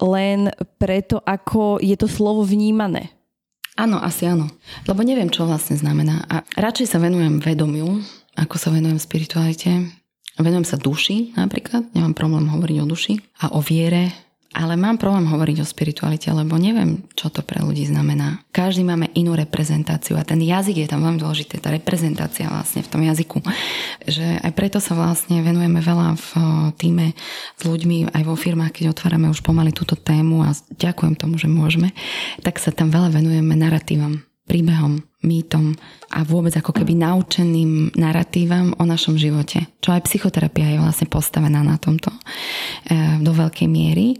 [0.00, 0.48] len
[0.80, 3.12] preto, ako je to slovo vnímané.
[3.78, 4.50] Áno, asi áno.
[4.84, 6.26] Lebo neviem, čo vlastne znamená.
[6.28, 8.02] A radšej sa venujem vedomiu,
[8.36, 9.88] ako sa venujem spiritualite.
[10.40, 14.08] Venujem sa duši napríklad, nemám problém hovoriť o duši a o viere,
[14.50, 18.42] ale mám problém hovoriť o spiritualite, lebo neviem, čo to pre ľudí znamená.
[18.50, 22.90] Každý máme inú reprezentáciu a ten jazyk je tam veľmi dôležité, tá reprezentácia vlastne v
[22.90, 23.38] tom jazyku.
[24.10, 26.30] Že aj preto sa vlastne venujeme veľa v
[26.74, 27.14] týme
[27.54, 31.46] s ľuďmi, aj vo firmách, keď otvárame už pomaly túto tému a ďakujem tomu, že
[31.46, 31.94] môžeme,
[32.42, 34.18] tak sa tam veľa venujeme narratívom,
[34.50, 35.76] príbehom, mýtom
[36.10, 39.68] a vôbec ako keby naučeným narratívam o našom živote.
[39.78, 42.18] Čo aj psychoterapia je vlastne postavená na tomto e,
[43.20, 44.16] do veľkej miery.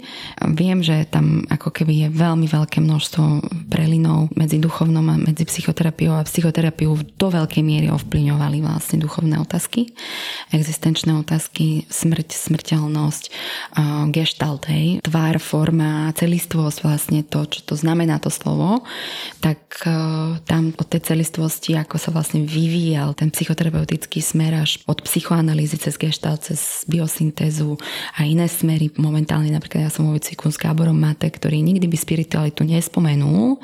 [0.55, 3.25] Viem, že tam ako keby je veľmi veľké množstvo
[3.73, 9.91] prelinov medzi duchovnom a medzi psychoterapiou a psychoterapiu do veľkej miery ovplyňovali vlastne duchovné otázky,
[10.53, 13.31] existenčné otázky, smrť, smrteľnosť, e,
[14.13, 18.85] gestalt, hej, tvár, forma, celistvosť vlastne to, čo to znamená to slovo,
[19.41, 19.91] tak e,
[20.45, 25.94] tam od tej celistvosti, ako sa vlastne vyvíjal ten psychoterapeutický smer až od psychoanalýzy cez
[25.94, 27.79] gestalt, cez biosyntézu
[28.18, 28.90] a iné smery.
[28.98, 33.62] Momentálne napríklad ja som vo výcviku s Gáborom Mate, ktorý nikdy by spiritualitu nespomenul,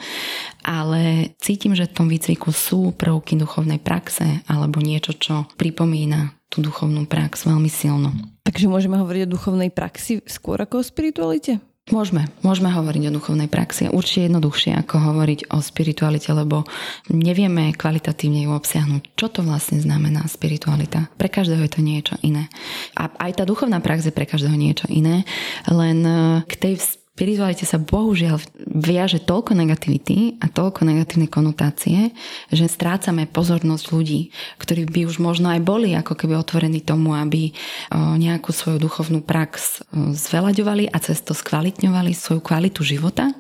[0.62, 6.62] ale cítim, že v tom výcviku sú prvky duchovnej praxe alebo niečo, čo pripomína tú
[6.62, 8.14] duchovnú prax veľmi silno.
[8.46, 11.58] Takže môžeme hovoriť o duchovnej praxi skôr ako o spiritualite?
[11.87, 13.87] Môžeme, môžeme hovoriť o duchovnej praxi.
[13.87, 16.66] Určite jednoduchšie ako hovoriť o spiritualite, lebo
[17.14, 19.14] nevieme kvalitatívne ju obsiahnuť.
[19.14, 21.07] Čo to vlastne znamená spiritualita?
[21.14, 22.51] Pre každého je to niečo iné.
[22.99, 25.22] A aj tá duchovná prax je pre každého niečo iné,
[25.70, 26.03] len
[26.42, 26.83] k tej
[27.16, 32.12] spiritualite sa bohužiaľ viaže toľko negativity a toľko negatívne konotácie,
[32.52, 34.29] že strácame pozornosť ľudí,
[34.61, 37.57] ktorí by už možno aj boli ako keby otvorení tomu, aby
[37.96, 43.33] nejakú svoju duchovnú prax zvelaďovali a cez to skvalitňovali svoju kvalitu života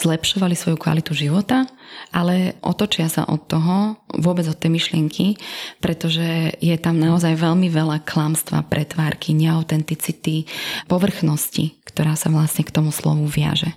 [0.00, 1.68] zlepšovali svoju kvalitu života,
[2.10, 5.36] ale otočia sa od toho, vôbec od tej myšlienky,
[5.78, 10.48] pretože je tam naozaj veľmi veľa klamstva, pretvárky, neautenticity,
[10.88, 13.76] povrchnosti, ktorá sa vlastne k tomu slovu viaže.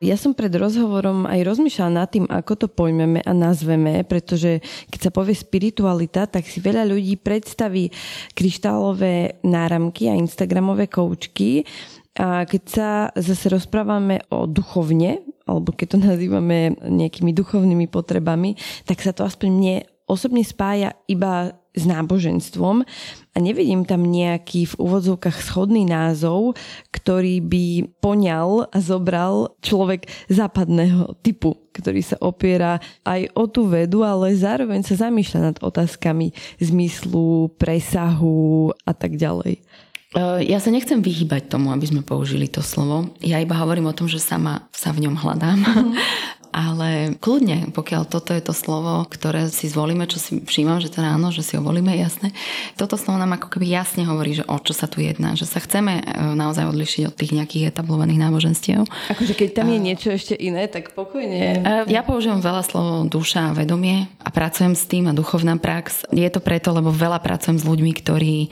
[0.00, 5.00] Ja som pred rozhovorom aj rozmýšľala nad tým, ako to pojmeme a nazveme, pretože keď
[5.04, 7.92] sa povie spiritualita, tak si veľa ľudí predstaví
[8.32, 11.68] kryštálové náramky a instagramové koučky.
[12.16, 18.56] A keď sa zase rozprávame o duchovne, alebo keď to nazývame nejakými duchovnými potrebami,
[18.88, 19.76] tak sa to aspoň mne
[20.08, 22.82] osobne spája iba s náboženstvom
[23.30, 26.58] a nevidím tam nejaký v úvodzovkách schodný názov,
[26.90, 27.66] ktorý by
[28.02, 34.82] poňal a zobral človek západného typu, ktorý sa opiera aj o tú vedu, ale zároveň
[34.82, 39.62] sa zamýšľa nad otázkami zmyslu, presahu a tak ďalej.
[40.10, 43.14] E, ja sa nechcem vyhýbať tomu, aby sme použili to slovo.
[43.22, 45.58] Ja iba hovorím o tom, že sama sa v ňom hľadám.
[45.62, 45.94] Mm.
[46.50, 51.02] ale kľudne, pokiaľ toto je to slovo, ktoré si zvolíme, čo si všímam, že to
[51.02, 52.34] ráno, že si ho volíme, jasne.
[52.74, 55.62] Toto slovo nám ako keby jasne hovorí, že o čo sa tu jedná, že sa
[55.62, 56.02] chceme e,
[56.34, 58.84] naozaj odlišiť od tých nejakých etablovaných náboženstiev.
[59.14, 59.86] Akože keď tam je a...
[59.90, 61.62] niečo ešte iné, tak pokojne.
[61.62, 66.04] E, ja používam veľa slovo duša a vedomie a pracujem s tým a duchovná prax.
[66.10, 68.48] Je to preto, lebo veľa pracujem s ľuďmi, ktorí e,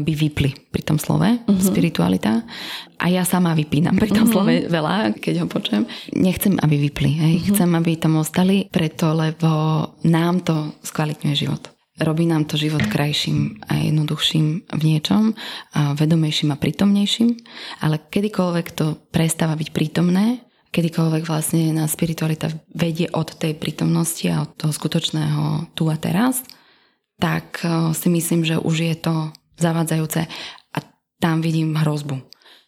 [0.00, 1.56] by vypli pri tom slove uh-huh.
[1.56, 2.44] spiritualita
[3.00, 4.44] a ja sama vypínam pri tom uh-huh.
[4.44, 5.88] slove veľa, keď ho počujem.
[6.12, 7.16] Nechcem, aby vypli.
[7.16, 7.34] Hej.
[7.40, 7.48] Uh-huh.
[7.56, 9.48] Chcem, aby tam ostali preto, lebo
[10.04, 11.72] nám to skvalitňuje život.
[11.96, 15.32] Robí nám to život krajším a jednoduchším v niečom,
[15.72, 17.32] a vedomejším a prítomnejším,
[17.80, 20.44] ale kedykoľvek to prestáva byť prítomné,
[20.76, 26.44] kedykoľvek vlastne na spiritualita vedie od tej prítomnosti a od toho skutočného tu a teraz,
[27.16, 29.14] tak eh, si myslím, že už je to
[29.56, 30.65] zavadzajúce a
[31.20, 32.20] tam vidím hrozbu.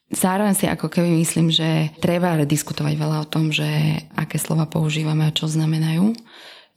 [0.08, 3.68] Zároveň si ako keby myslím, že treba diskutovať veľa o tom, že
[4.16, 6.16] aké slova používame a čo znamenajú.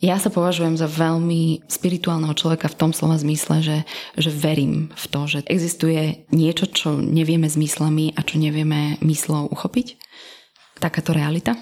[0.02, 3.78] Ja sa považujem za veľmi spirituálneho človeka v tom slova zmysle, že,
[4.18, 10.02] že verím v to, že existuje niečo, čo nevieme zmyslami a čo nevieme myslou uchopiť.
[10.82, 11.54] Takáto realita,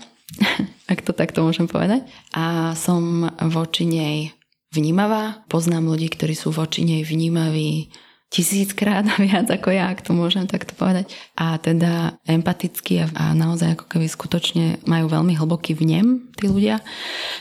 [0.91, 2.07] ak to takto môžem povedať.
[2.31, 4.31] A som voči nej
[4.71, 7.91] vnímavá, poznám ľudí, ktorí sú voči nej vnímaví
[8.29, 11.09] tisíckrát viac ako ja, ak to môžem takto povedať.
[11.33, 16.79] A teda empaticky a, a naozaj ako keby skutočne majú veľmi hlboký vnem tí ľudia.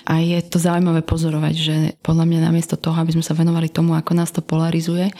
[0.08, 3.92] A je to zaujímavé pozorovať, že podľa mňa namiesto toho, aby sme sa venovali tomu,
[3.94, 5.12] ako nás to polarizuje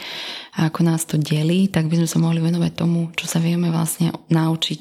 [0.57, 3.69] a ako nás to delí, tak by sme sa mohli venovať tomu, čo sa vieme
[3.69, 4.81] vlastne naučiť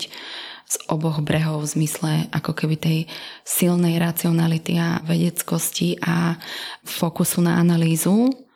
[0.67, 2.99] z oboch brehov v zmysle ako keby tej
[3.47, 6.35] silnej racionality a vedeckosti a
[6.83, 8.46] fokusu na analýzu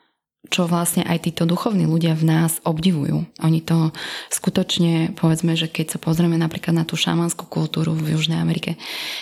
[0.52, 3.24] čo vlastne aj títo duchovní ľudia v nás obdivujú.
[3.39, 3.95] Oni to
[4.28, 8.76] skutočne, povedzme, že keď sa pozrieme napríklad na tú šamanskú kultúru v Južnej Amerike,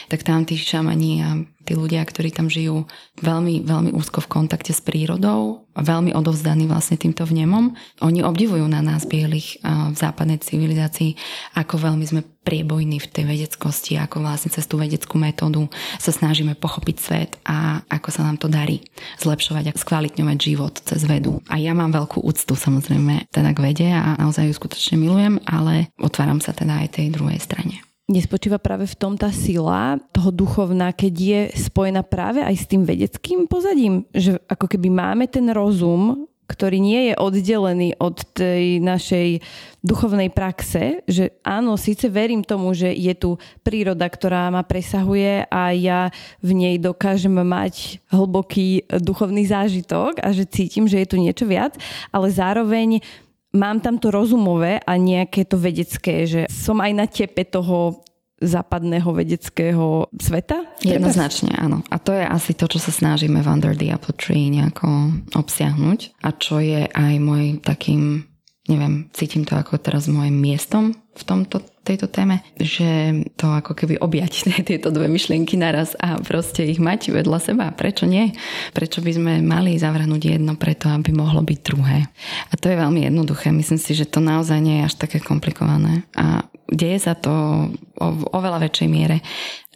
[0.10, 1.30] tak tam tí šamani a
[1.70, 2.90] tí ľudia, ktorí tam žijú
[3.22, 8.84] veľmi, veľmi úzko v kontakte s prírodou veľmi odovzdaní vlastne týmto vnemom, oni obdivujú na
[8.84, 11.16] nás bielých v západnej civilizácii,
[11.56, 15.70] ako veľmi sme priebojní v tej vedeckosti, ako vlastne cez tú vedeckú metódu
[16.02, 18.82] sa snažíme pochopiť svet a ako sa nám to darí
[19.22, 21.44] zlepšovať a skvalitňovať život cez vedu.
[21.52, 25.94] A ja mám veľkú úctu samozrejme teda k vede a naozaj ju skutočne milujem, ale
[26.02, 30.92] otváram sa teda aj tej druhej strane nespočíva práve v tom tá sila toho duchovná,
[30.92, 36.26] keď je spojená práve aj s tým vedeckým pozadím, že ako keby máme ten rozum,
[36.50, 39.38] ktorý nie je oddelený od tej našej
[39.86, 45.70] duchovnej praxe, že áno, síce verím tomu, že je tu príroda, ktorá ma presahuje a
[45.78, 46.10] ja
[46.42, 51.78] v nej dokážem mať hlboký duchovný zážitok a že cítim, že je tu niečo viac,
[52.10, 53.06] ale zároveň
[53.54, 58.06] mám tam to rozumové a nejaké to vedecké, že som aj na tepe toho
[58.40, 60.64] západného vedeckého sveta?
[60.80, 61.84] Jednoznačne, áno.
[61.92, 64.88] A to je asi to, čo sa snažíme v Under the Apple Tree nejako
[65.36, 68.24] obsiahnuť a čo je aj môj takým,
[68.72, 71.60] neviem, cítim to ako teraz môjim miestom v tomto,
[71.90, 77.10] tejto téme, že to ako keby objať tieto dve myšlienky naraz a proste ich mať
[77.14, 77.66] vedľa seba.
[77.74, 78.34] Prečo nie?
[78.74, 82.10] Prečo by sme mali zavrhnúť jedno preto, aby mohlo byť druhé?
[82.50, 83.54] A to je veľmi jednoduché.
[83.54, 86.06] Myslím si, že to naozaj nie je až také komplikované.
[86.18, 89.22] A deje sa to o, oveľa väčšej miere,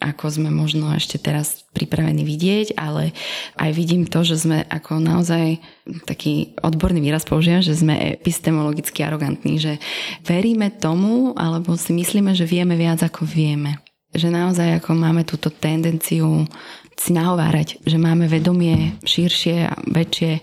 [0.02, 3.14] ako sme možno ešte teraz pripravení vidieť, ale
[3.56, 5.58] aj vidím to, že sme ako naozaj
[6.04, 9.78] taký odborný výraz použijem, že sme epistemologicky arogantní, že
[10.26, 13.80] veríme tomu, alebo si myslíme, že vieme viac ako vieme.
[14.14, 16.46] Že naozaj ako máme túto tendenciu
[16.94, 20.38] si nahovárať, že máme vedomie širšie a väčšie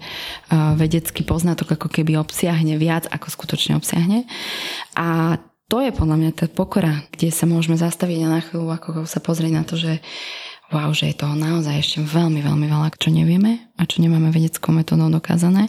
[0.75, 4.27] vedecký poznatok ako keby obsiahne viac, ako skutočne obsiahne.
[4.99, 5.39] A
[5.71, 9.23] to je podľa mňa tá pokora, kde sa môžeme zastaviť a na chvíľu ako sa
[9.23, 10.03] pozrieť na to, že
[10.71, 14.71] wow, že je toho naozaj ešte veľmi, veľmi veľa, čo nevieme a čo nemáme vedeckou
[14.71, 15.67] metodou dokázané.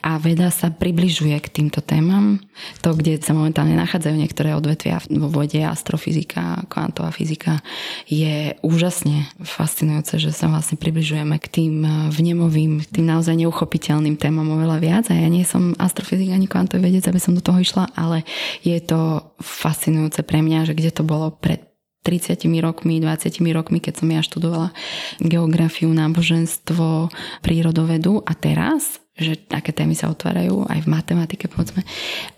[0.00, 2.40] A veda sa približuje k týmto témam.
[2.80, 7.60] To, kde sa momentálne nachádzajú niektoré odvetvia vo vode, astrofyzika, kvantová fyzika,
[8.06, 11.74] je úžasne fascinujúce, že sa vlastne približujeme k tým
[12.14, 15.04] vnemovým, tým naozaj neuchopiteľným témam oveľa viac.
[15.12, 18.24] A ja nie som astrofyzik ani kvantový vedec, aby som do toho išla, ale
[18.64, 21.67] je to fascinujúce pre mňa, že kde to bolo pred
[22.08, 24.72] 30 rokmi, 20 rokmi, keď som ja študovala
[25.20, 27.12] geografiu, náboženstvo,
[27.44, 31.82] prírodovedu a teraz, že aké témy sa otvárajú aj v matematike povedzme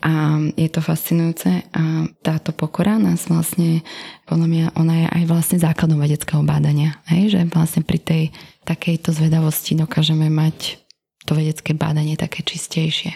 [0.01, 3.85] a je to fascinujúce a táto pokora nás vlastne
[4.25, 7.37] podľa mňa ona je aj vlastne základom vedeckého bádania, hej?
[7.37, 8.23] že vlastne pri tej
[8.65, 10.81] takejto zvedavosti dokážeme mať
[11.29, 13.13] to vedecké bádanie také čistejšie.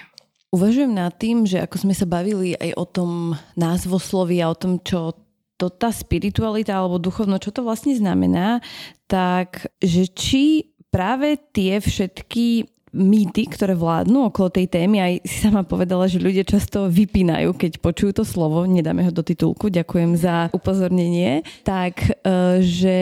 [0.54, 3.10] Uvažujem nad tým, že ako sme sa bavili aj o tom
[3.58, 5.23] názvoslovi a o tom, čo
[5.64, 8.60] to tá spiritualita alebo duchovno, čo to vlastne znamená,
[9.08, 14.96] tak že či práve tie všetky mýty, ktoré vládnu okolo tej témy.
[15.02, 19.26] Aj si sama povedala, že ľudia často vypínajú, keď počujú to slovo, nedáme ho do
[19.26, 22.98] titulku, ďakujem za upozornenie, tak e, že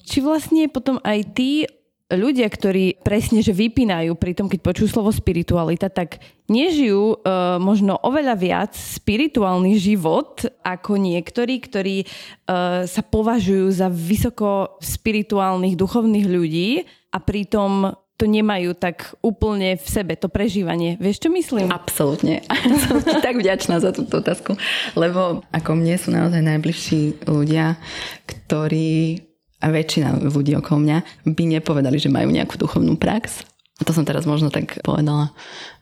[0.00, 1.68] či vlastne potom aj tí
[2.08, 8.00] ľudia, ktorí presne, že vypínajú pri tom, keď počujú slovo spiritualita, tak nežijú uh, možno
[8.00, 16.88] oveľa viac spirituálny život ako niektorí, ktorí uh, sa považujú za vysoko spirituálnych duchovných ľudí
[17.12, 20.98] a pritom to nemajú tak úplne v sebe, to prežívanie.
[20.98, 21.70] Vieš, čo myslím?
[21.70, 22.42] Absolútne.
[22.88, 24.58] Som tak vďačná za túto otázku,
[24.98, 27.78] lebo ako mne sú naozaj najbližší ľudia,
[28.26, 29.27] ktorí
[29.58, 33.42] a väčšina ľudí okolo mňa by nepovedali, že majú nejakú duchovnú prax.
[33.82, 35.30] To som teraz možno tak povedala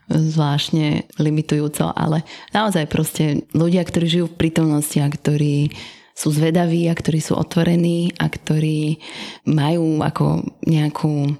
[0.06, 2.22] zvláštne limitujúco, ale
[2.54, 5.74] naozaj proste ľudia, ktorí žijú v prítomnosti a ktorí
[6.16, 8.96] sú zvedaví a ktorí sú otvorení a ktorí
[9.44, 11.36] majú ako nejakú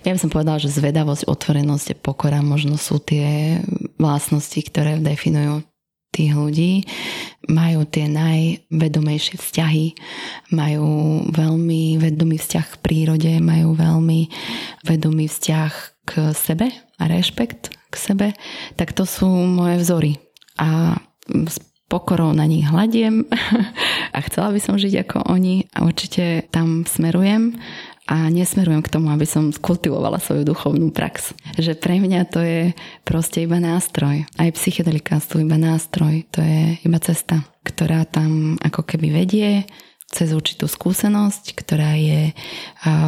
[0.00, 3.60] ja by som povedala, že zvedavosť, otvorenosť a pokora možno sú tie
[4.00, 5.60] vlastnosti, ktoré definujú
[6.14, 6.72] tých ľudí.
[7.50, 9.86] Majú tie najvedomejšie vzťahy,
[10.54, 10.86] majú
[11.34, 14.30] veľmi vedomý vzťah k prírode, majú veľmi
[14.86, 15.72] vedomý vzťah
[16.06, 18.26] k sebe a rešpekt k sebe.
[18.78, 20.12] Tak to sú moje vzory.
[20.56, 20.96] A
[21.26, 21.58] s
[21.88, 23.28] pokorou na nich hľadiem
[24.16, 27.54] a chcela by som žiť ako oni a určite tam smerujem
[28.04, 31.32] a nesmerujem k tomu, aby som skultivovala svoju duchovnú prax.
[31.56, 34.28] Že pre mňa to je proste iba nástroj.
[34.36, 36.28] Aj psychedelika sú iba nástroj.
[36.36, 39.64] To je iba cesta, ktorá tam ako keby vedie
[40.12, 42.36] cez určitú skúsenosť, ktorá je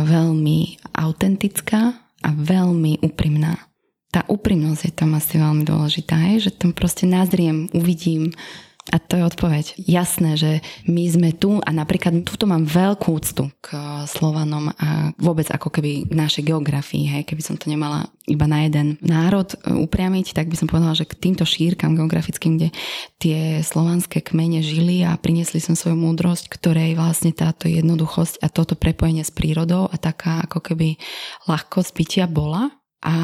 [0.09, 1.93] veľmi autentická
[2.25, 3.61] a veľmi úprimná.
[4.11, 8.33] Tá úprimnosť je tam asi veľmi dôležitá, že tam proste nazriem, uvidím,
[8.87, 9.65] a to je odpoveď.
[9.83, 10.51] Jasné, že
[10.87, 13.75] my sme tu a napríklad tuto mám veľkú úctu k
[14.07, 18.63] Slovanom a vôbec ako keby k našej geografii, hej, keby som to nemala iba na
[18.63, 22.69] jeden národ e, upriamiť, tak by som povedala, že k týmto šírkam geografickým, kde
[23.19, 28.79] tie slovanské kmene žili a priniesli som svoju múdrosť, ktorej vlastne táto jednoduchosť a toto
[28.79, 30.95] prepojenie s prírodou a taká ako keby
[31.51, 32.71] ľahkosť bytia bola
[33.03, 33.15] a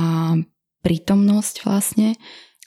[0.82, 2.18] prítomnosť vlastne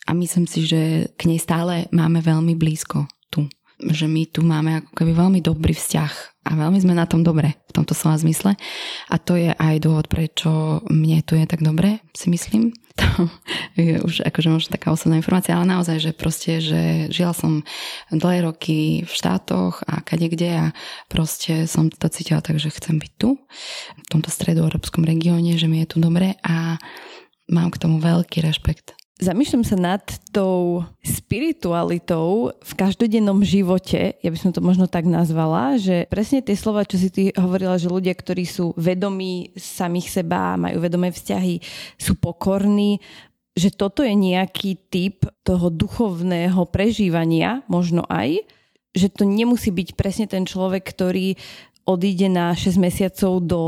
[0.05, 3.49] a myslím si, že k nej stále máme veľmi blízko tu.
[3.81, 6.13] Že my tu máme ako keby veľmi dobrý vzťah
[6.45, 8.53] a veľmi sme na tom dobre v tomto slova zmysle.
[9.09, 12.71] A to je aj dôvod, prečo mne tu je tak dobre, si myslím.
[12.95, 13.27] To
[13.75, 17.59] je už akože možno taká osobná informácia, ale naozaj, že proste, že žila som
[18.07, 20.65] dlhé roky v štátoch a kade kde a
[21.11, 23.35] proste som to cítila tak, že chcem byť tu,
[23.99, 26.79] v tomto stredoeurópskom regióne, že mi je tu dobre a
[27.51, 28.94] mám k tomu veľký rešpekt.
[29.15, 30.03] Zamýšľam sa nad
[30.35, 36.51] tou spiritualitou v každodennom živote, ja by som to možno tak nazvala, že presne tie
[36.51, 41.63] slova, čo si ty hovorila, že ľudia, ktorí sú vedomí samých seba, majú vedomé vzťahy,
[41.95, 42.99] sú pokorní,
[43.55, 48.43] že toto je nejaký typ toho duchovného prežívania, možno aj,
[48.91, 51.39] že to nemusí byť presne ten človek, ktorý
[51.85, 53.61] odíde na 6 mesiacov do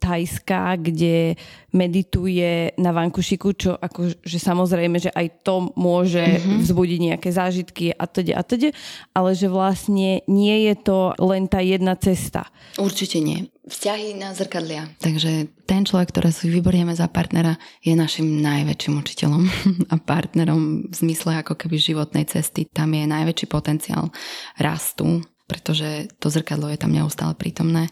[0.00, 1.36] Thajska, kde
[1.74, 6.64] medituje na vankušiku, čo ako, že samozrejme, že aj to môže mm-hmm.
[6.64, 8.72] vzbudiť nejaké zážitky a teda a teda,
[9.12, 12.48] ale že vlastne nie je to len tá jedna cesta.
[12.80, 13.52] Určite nie.
[13.68, 14.88] Vzťahy na zrkadlia.
[14.96, 19.42] Takže ten človek, ktorý si vyberieme za partnera, je našim najväčším učiteľom
[19.92, 22.64] a partnerom v zmysle ako keby životnej cesty.
[22.64, 24.08] Tam je najväčší potenciál
[24.56, 27.88] rastu pretože to zrkadlo je tam neustále prítomné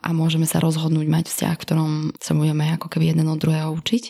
[0.00, 1.90] a môžeme sa rozhodnúť mať vzťah, v ktorom
[2.22, 4.04] sa budeme ako keby jeden od druhého učiť.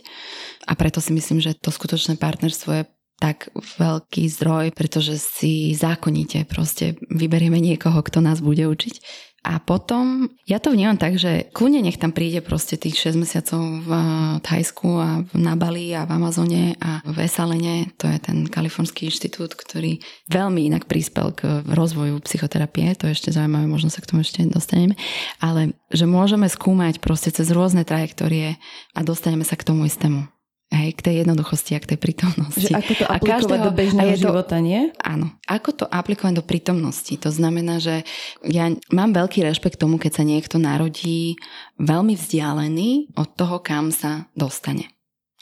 [0.69, 2.85] A preto si myslím, že to skutočné partnerstvo je
[3.17, 8.95] tak veľký zdroj, pretože si zákonite proste vyberieme niekoho, kto nás bude učiť
[9.43, 13.61] a potom, ja to vnímam tak, že kľudne nech tam príde proste tých 6 mesiacov
[13.83, 13.91] v
[14.39, 19.59] Thajsku a na Bali a v Amazone a v Esalene, to je ten kalifornský inštitút,
[19.59, 19.99] ktorý
[20.31, 24.47] veľmi inak prispel k rozvoju psychoterapie, to je ešte zaujímavé, možno sa k tomu ešte
[24.47, 24.95] dostaneme,
[25.43, 28.63] ale že môžeme skúmať proste cez rôzne trajektórie
[28.95, 30.32] a dostaneme sa k tomu istému.
[30.73, 32.65] Hej, k tej jednoduchosti a k tej prítomnosti.
[32.65, 34.89] Že ako to aplikovať každého, do bežného to, života, nie?
[35.05, 35.37] Áno.
[35.45, 37.13] Ako to aplikovať do prítomnosti?
[37.21, 38.09] To znamená, že
[38.41, 41.37] ja mám veľký rešpekt tomu, keď sa niekto narodí
[41.77, 44.89] veľmi vzdialený od toho, kam sa dostane.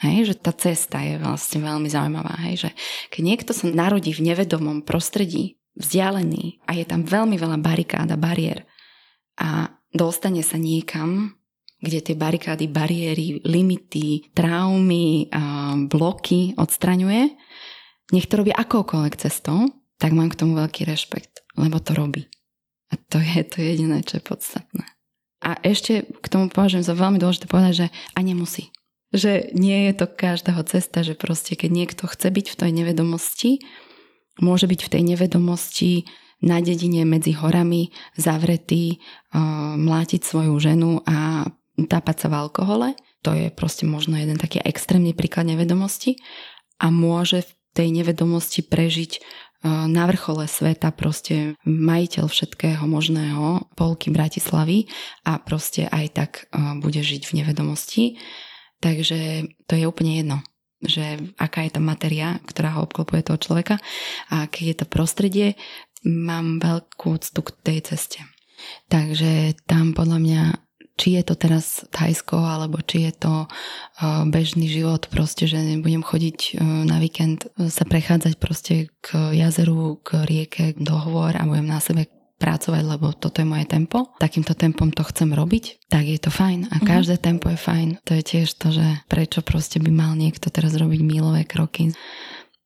[0.03, 2.35] Hej, že tá cesta je vlastne veľmi zaujímavá.
[2.51, 2.69] Hej, že
[3.07, 8.19] keď niekto sa narodí v nevedomom prostredí, vzdialený a je tam veľmi veľa barikád a
[8.19, 8.67] bariér
[9.39, 11.39] a dostane sa niekam,
[11.81, 15.27] kde tie barikády, bariéry, limity, traumy,
[15.89, 17.33] bloky odstraňuje,
[18.13, 19.65] nech to robí akoukoľvek cestou,
[19.97, 22.29] tak mám k tomu veľký rešpekt, lebo to robí.
[22.93, 24.85] A to je to jediné, čo je podstatné.
[25.41, 28.69] A ešte k tomu považujem za veľmi dôležité povedať, že a nemusí.
[29.09, 33.51] Že nie je to každého cesta, že proste keď niekto chce byť v tej nevedomosti,
[34.37, 35.91] môže byť v tej nevedomosti
[36.41, 38.99] na dedine medzi horami zavretý,
[39.77, 41.47] mlátiť svoju ženu a
[41.77, 42.87] tápať sa v alkohole.
[43.21, 46.17] To je proste možno jeden taký extrémny príklad nevedomosti
[46.81, 49.21] a môže v tej nevedomosti prežiť
[49.65, 54.89] na vrchole sveta proste majiteľ všetkého možného polky Bratislavy
[55.21, 56.31] a proste aj tak
[56.81, 58.17] bude žiť v nevedomosti.
[58.81, 60.37] Takže to je úplne jedno
[60.81, 63.77] že aká je tá materia, ktorá ho obklopuje toho človeka
[64.33, 65.53] a aké je to prostredie,
[66.01, 68.25] mám veľkú úctu k tej ceste.
[68.89, 70.41] Takže tam podľa mňa
[71.01, 73.33] či je to teraz Thajsko, alebo či je to
[74.29, 80.77] bežný život, proste, že budem chodiť na víkend sa prechádzať proste k jazeru, k rieke,
[80.77, 82.05] dohovor a budem na sebe
[82.37, 84.17] pracovať, lebo toto je moje tempo.
[84.17, 86.73] Takýmto tempom to chcem robiť, tak je to fajn.
[86.73, 86.85] A mhm.
[86.85, 87.29] každé mm-hmm.
[87.29, 87.89] tempo je fajn.
[88.05, 91.93] To je tiež to, že prečo proste by mal niekto teraz robiť mílové kroky.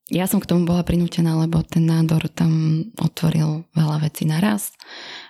[0.06, 4.70] Ja som k tomu bola prinútená, lebo ten nádor tam otvoril veľa vecí naraz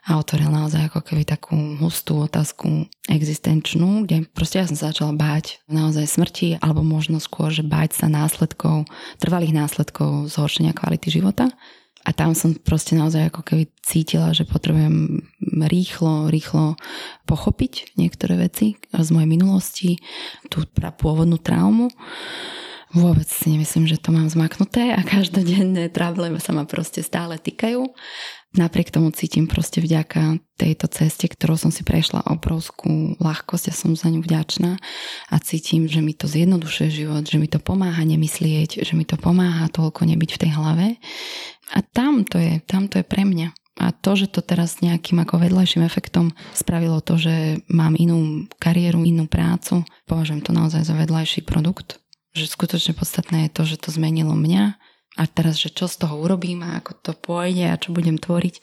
[0.07, 5.11] a otvoril naozaj ako keby takú hustú otázku existenčnú, kde proste ja som sa začala
[5.19, 8.87] báť naozaj smrti alebo možno skôr, že báť sa následkov,
[9.19, 11.51] trvalých následkov zhoršenia kvality života.
[12.07, 15.27] A tam som proste naozaj ako keby cítila, že potrebujem
[15.67, 16.79] rýchlo, rýchlo
[17.27, 19.99] pochopiť niektoré veci z mojej minulosti,
[20.47, 20.63] tú
[21.03, 21.91] pôvodnú traumu
[22.95, 27.85] Vôbec si nemyslím, že to mám zmaknuté a každodenné trable sa ma proste stále týkajú.
[28.57, 33.93] Napriek tomu cítim proste vďaka tejto ceste, ktorou som si prešla obrovskú ľahkosť a som
[33.93, 34.81] za ňu vďačná
[35.29, 39.21] a cítim, že mi to zjednodušuje život, že mi to pomáha nemyslieť, že mi to
[39.21, 40.87] pomáha toľko nebyť v tej hlave.
[41.77, 43.53] A tam to je, tam to je pre mňa.
[43.77, 49.05] A to, že to teraz nejakým ako vedľajším efektom spravilo to, že mám inú kariéru,
[49.05, 52.01] inú prácu, považujem to naozaj za vedľajší produkt
[52.37, 54.77] že skutočne podstatné je to, že to zmenilo mňa
[55.17, 58.61] a teraz, že čo z toho urobím a ako to pôjde a čo budem tvoriť,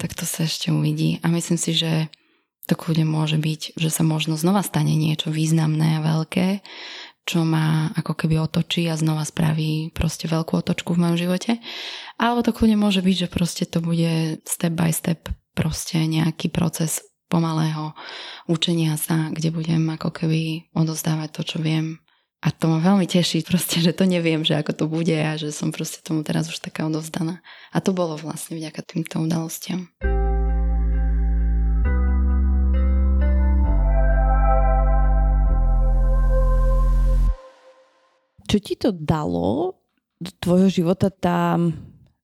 [0.00, 1.20] tak to sa ešte uvidí.
[1.20, 2.08] A myslím si, že
[2.64, 6.64] to kľudne môže byť, že sa možno znova stane niečo významné a veľké,
[7.22, 11.52] čo ma ako keby otočí a znova spraví proste veľkú otočku v mojom živote.
[12.18, 17.02] Alebo to kľudne môže byť, že proste to bude step by step proste nejaký proces
[17.30, 17.96] pomalého
[18.50, 22.01] učenia sa, kde budem ako keby odozdávať to, čo viem
[22.42, 25.54] a to ma veľmi teší proste, že to neviem, že ako to bude a že
[25.54, 27.38] som proste tomu teraz už taká odovzdaná.
[27.70, 29.86] A to bolo vlastne vďaka týmto udalostiam.
[38.50, 39.78] Čo ti to dalo
[40.18, 41.54] do tvojho života tá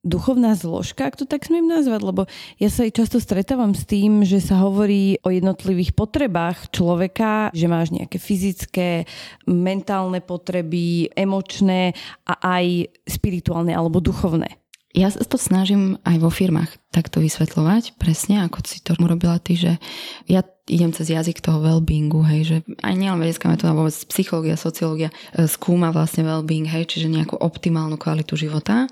[0.07, 2.23] duchovná zložka, ak to tak smiem nazvať, lebo
[2.63, 7.67] ja sa aj často stretávam s tým, že sa hovorí o jednotlivých potrebách človeka, že
[7.67, 9.05] máš nejaké fyzické,
[9.51, 14.68] mentálne potreby, emočné a aj spirituálne alebo duchovné.
[14.99, 19.55] Ja sa to snažím aj vo firmách takto vysvetľovať, presne ako si to urobila ty,
[19.55, 19.79] že
[20.27, 25.15] ja idem cez jazyk toho well-beingu, hej, že aj nielen vedecká metóda, vôbec psychológia, sociológia
[25.31, 28.91] e, skúma vlastne well-being, hej, čiže nejakú optimálnu kvalitu života.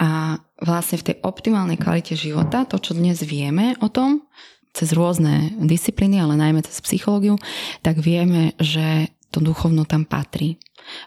[0.00, 4.24] A vlastne v tej optimálnej kvalite života, to, čo dnes vieme o tom,
[4.72, 7.36] cez rôzne disciplíny, ale najmä cez psychológiu,
[7.84, 10.56] tak vieme, že to duchovno tam patrí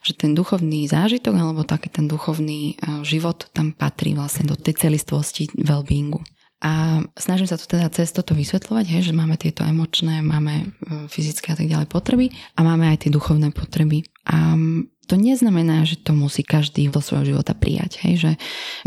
[0.01, 4.77] že ten duchovný zážitok alebo taký ten duchovný e, život tam patrí vlastne do tej
[4.77, 6.23] celistvosti well-beingu.
[6.63, 10.65] A snažím sa to teda cez toto vysvetľovať, hej, že máme tieto emočné, máme e,
[11.11, 14.07] fyzické a tak ďalej potreby a máme aj tie duchovné potreby.
[14.25, 14.57] A
[15.05, 18.01] to neznamená, že to musí každý do svojho života prijať.
[18.01, 18.31] Hej, že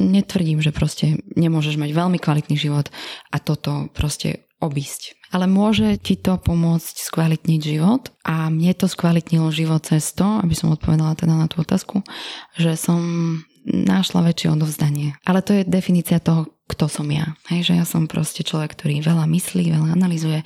[0.03, 2.91] netvrdím, že proste nemôžeš mať veľmi kvalitný život
[3.31, 5.19] a toto proste obísť.
[5.29, 10.57] Ale môže ti to pomôcť skvalitniť život a mne to skvalitnilo život cez to, aby
[10.57, 12.01] som odpovedala teda na tú otázku,
[12.57, 13.01] že som
[13.69, 15.21] našla väčšie odovzdanie.
[15.29, 17.37] Ale to je definícia toho, kto som ja.
[17.53, 20.41] Hej, že ja som proste človek, ktorý veľa myslí, veľa analizuje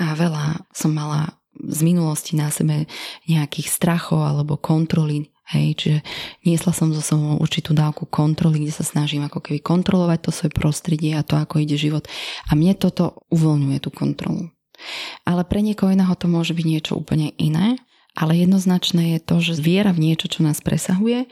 [0.00, 2.84] a veľa som mala z minulosti na sebe
[3.24, 5.98] nejakých strachov alebo kontroly Hej, čiže
[6.42, 10.52] niesla som zo sebou určitú dávku kontroly, kde sa snažím ako keby kontrolovať to svoje
[10.52, 12.10] prostredie a to, ako ide život.
[12.50, 14.50] A mne toto uvoľňuje tú kontrolu.
[15.22, 17.78] Ale pre niekoho iného to môže byť niečo úplne iné
[18.16, 21.28] ale jednoznačné je to, že viera v niečo, čo nás presahuje,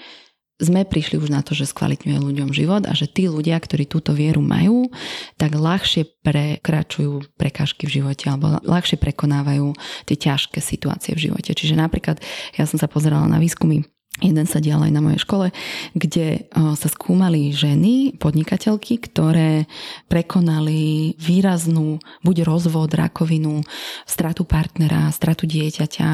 [0.63, 4.15] sme prišli už na to, že skvalitňuje ľuďom život a že tí ľudia, ktorí túto
[4.15, 4.87] vieru majú,
[5.35, 9.75] tak ľahšie prekračujú prekážky v živote alebo ľahšie prekonávajú
[10.07, 11.59] tie ťažké situácie v živote.
[11.59, 12.23] Čiže napríklad
[12.55, 13.83] ja som sa pozerala na výskumy
[14.23, 15.51] Jeden sa dial aj na mojej škole,
[15.91, 19.67] kde sa skúmali ženy, podnikateľky, ktoré
[20.07, 23.67] prekonali výraznú buď rozvod, rakovinu,
[24.07, 26.11] stratu partnera, stratu dieťaťa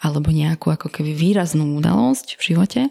[0.00, 2.82] alebo nejakú ako keby výraznú udalosť v živote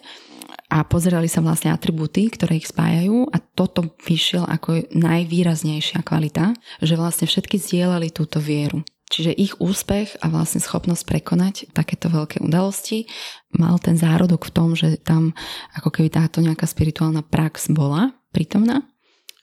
[0.72, 6.96] a pozerali sa vlastne atribúty, ktoré ich spájajú a toto vyšiel ako najvýraznejšia kvalita, že
[6.96, 8.86] vlastne všetky zdieľali túto vieru.
[9.12, 13.12] Čiže ich úspech a vlastne schopnosť prekonať takéto veľké udalosti
[13.60, 15.36] mal ten zárodok v tom, že tam
[15.76, 18.88] ako keby táto nejaká spirituálna prax bola prítomná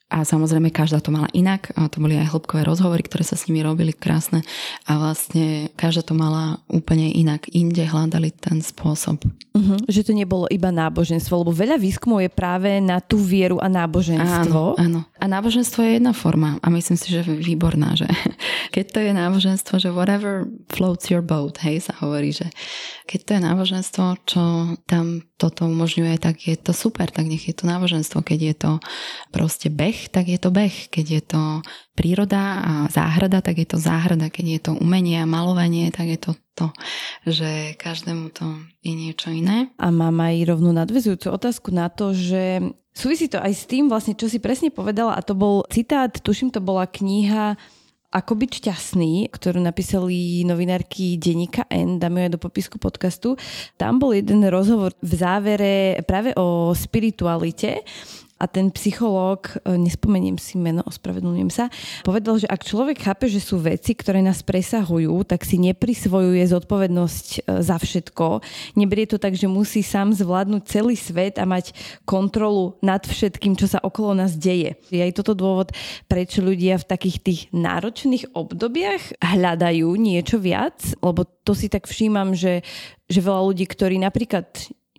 [0.09, 1.69] a samozrejme každá to mala inak.
[1.77, 4.41] A to boli aj hĺbkové rozhovory, ktoré sa s nimi robili krásne.
[4.89, 7.45] A vlastne každá to mala úplne inak.
[7.53, 9.21] Inde hľadali ten spôsob.
[9.53, 13.69] Uh-huh, že to nebolo iba náboženstvo, lebo veľa výskumov je práve na tú vieru a
[13.69, 14.77] náboženstvo.
[14.77, 14.99] Áno, áno.
[15.21, 18.09] A náboženstvo je jedna forma a myslím si, že výborná, že
[18.75, 22.49] keď to je náboženstvo, že whatever floats your boat, hej, sa hovorí, že
[23.09, 24.41] keď to je náboženstvo, čo
[24.85, 28.21] tam toto umožňuje, tak je to super, tak nech je to náboženstvo.
[28.21, 28.71] Keď je to
[29.33, 30.87] proste beh, tak je to beh.
[30.87, 31.41] Keď je to
[31.91, 34.31] príroda a záhrada, tak je to záhrada.
[34.31, 36.71] Keď je to umenie a malovanie, tak je to to,
[37.27, 38.47] že každému to
[38.79, 39.71] je niečo iné.
[39.75, 44.11] A mám aj rovnú nadvezujúcu otázku na to, že Súvisí to aj s tým vlastne,
[44.11, 47.55] čo si presne povedala a to bol citát, tuším to bola kniha
[48.09, 53.37] ako byť šťastný, ktorú napísali novinárky Denika N, dáme ju aj do popisku podcastu.
[53.77, 57.85] Tam bol jeden rozhovor v závere práve o spiritualite
[58.39, 61.67] a ten psychológ, e, nespomeniem si meno, ospravedlňujem sa,
[62.07, 67.27] povedal, že ak človek chápe, že sú veci, ktoré nás presahujú, tak si neprisvojuje zodpovednosť
[67.27, 68.39] e, za všetko.
[68.79, 71.75] Neberie to tak, že musí sám zvládnuť celý svet a mať
[72.07, 74.79] kontrolu nad všetkým, čo sa okolo nás deje.
[74.87, 75.75] Je aj toto dôvod,
[76.07, 82.31] prečo ľudia v takých tých náročných obdobiach hľadajú niečo viac, lebo to si tak všímam,
[82.31, 82.63] že,
[83.11, 84.47] že veľa ľudí, ktorí napríklad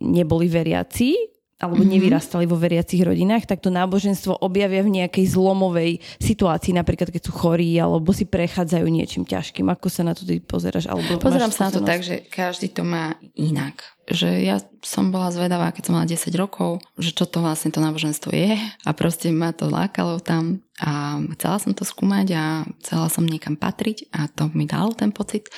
[0.00, 1.92] neboli veriaci, alebo mm-hmm.
[2.00, 7.32] nevyrastali vo veriacich rodinách, tak to náboženstvo objavia v nejakej zlomovej situácii, napríklad keď sú
[7.36, 9.68] chorí alebo si prechádzajú niečím ťažkým.
[9.68, 10.88] Ako sa na to ty pozeráš?
[10.88, 15.28] Alebo Pozerám sa na to tak, že každý to má inak že ja som bola
[15.28, 19.28] zvedavá, keď som mala 10 rokov, že čo to vlastne to náboženstvo je a proste
[19.28, 22.44] ma to lákalo tam a chcela som to skúmať a
[22.80, 25.52] chcela som niekam patriť a to mi dalo ten pocit.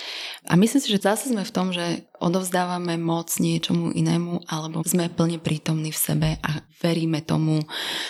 [0.50, 5.10] A myslím si, že zase sme v tom, že odovzdávame moc niečomu inému alebo sme
[5.10, 7.62] plne prítomní v sebe a veríme tomu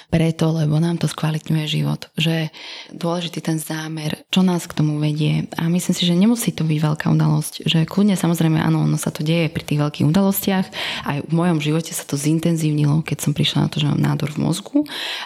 [0.09, 2.09] preto, lebo nám to skvalitňuje život.
[2.17, 2.49] Že
[2.97, 5.49] dôležitý ten zámer, čo nás k tomu vedie.
[5.61, 7.69] A myslím si, že nemusí to byť veľká udalosť.
[7.69, 10.67] Že kľudne samozrejme áno, ono sa to deje pri tých veľkých udalostiach.
[11.03, 14.31] Aj v mojom živote sa to zintenzívnilo, keď som prišla na to, že mám nádor
[14.33, 14.79] v mozgu.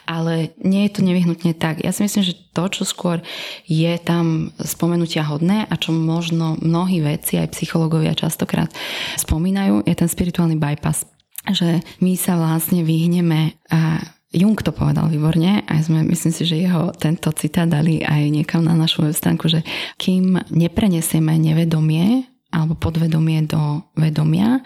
[0.09, 1.85] Ale nie je to nevyhnutne tak.
[1.85, 3.21] Ja si myslím, že to, čo skôr
[3.69, 8.73] je tam spomenutia hodné a čo možno mnohí veci, aj psychológovia častokrát
[9.21, 11.07] spomínajú, je ten spirituálny bypass
[11.47, 14.03] že my sa vlastne vyhneme a
[14.35, 18.67] Jung to povedal výborne a sme, myslím si, že jeho tento citát dali aj niekam
[18.67, 19.63] na našu web stránku, že
[19.97, 24.61] kým neprenesieme nevedomie alebo podvedomie do vedomia,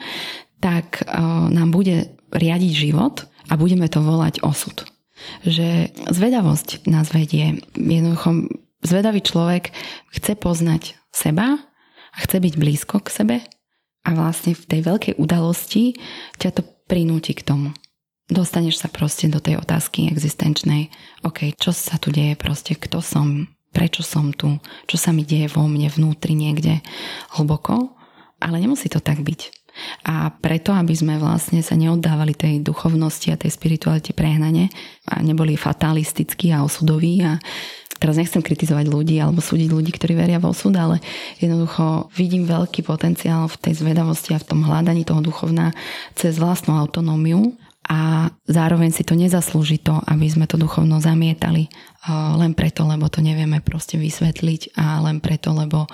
[0.61, 4.87] tak uh, nám bude riadiť život a budeme to volať osud.
[5.45, 7.61] Že zvedavosť nás vedie.
[7.77, 8.49] Jednoducho
[8.81, 9.75] zvedavý človek
[10.15, 11.61] chce poznať seba
[12.15, 13.37] a chce byť blízko k sebe
[14.05, 15.99] a vlastne v tej veľkej udalosti
[16.41, 17.71] ťa to prinúti k tomu.
[18.31, 20.89] Dostaneš sa proste do tej otázky existenčnej.
[21.27, 25.51] OK, čo sa tu deje proste, kto som, prečo som tu, čo sa mi deje
[25.51, 26.79] vo mne vnútri niekde
[27.35, 27.99] hlboko,
[28.39, 29.60] ale nemusí to tak byť.
[30.05, 34.73] A preto, aby sme vlastne sa neoddávali tej duchovnosti a tej spiritualite prehnane
[35.09, 37.37] a neboli fatalistickí a osudoví a
[38.01, 41.05] teraz nechcem kritizovať ľudí alebo súdiť ľudí, ktorí veria vo súd, ale
[41.37, 45.77] jednoducho vidím veľký potenciál v tej zvedavosti a v tom hľadaní toho duchovná
[46.17, 47.53] cez vlastnú autonómiu
[47.91, 51.69] a zároveň si to nezaslúži to, aby sme to duchovno zamietali
[52.41, 55.85] len preto, lebo to nevieme proste vysvetliť a len preto, lebo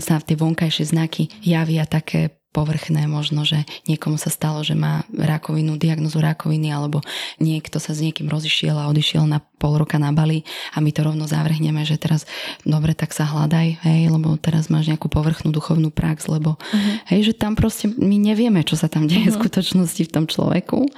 [0.00, 5.76] sa tie vonkajšie znaky javia také povrchné možno, že niekomu sa stalo, že má rakovinu,
[5.76, 7.04] diagnozu rakoviny, alebo
[7.36, 10.40] niekto sa s niekým rozišiel a odišiel na pol roka na Bali
[10.72, 12.24] a my to rovno zavrhneme, že teraz
[12.64, 17.04] dobre, tak sa hľadaj, hej, lebo teraz máš nejakú povrchnú duchovnú prax, lebo uh-huh.
[17.12, 19.36] hej, že tam proste my nevieme, čo sa tam deje uh-huh.
[19.36, 20.88] v skutočnosti v tom človeku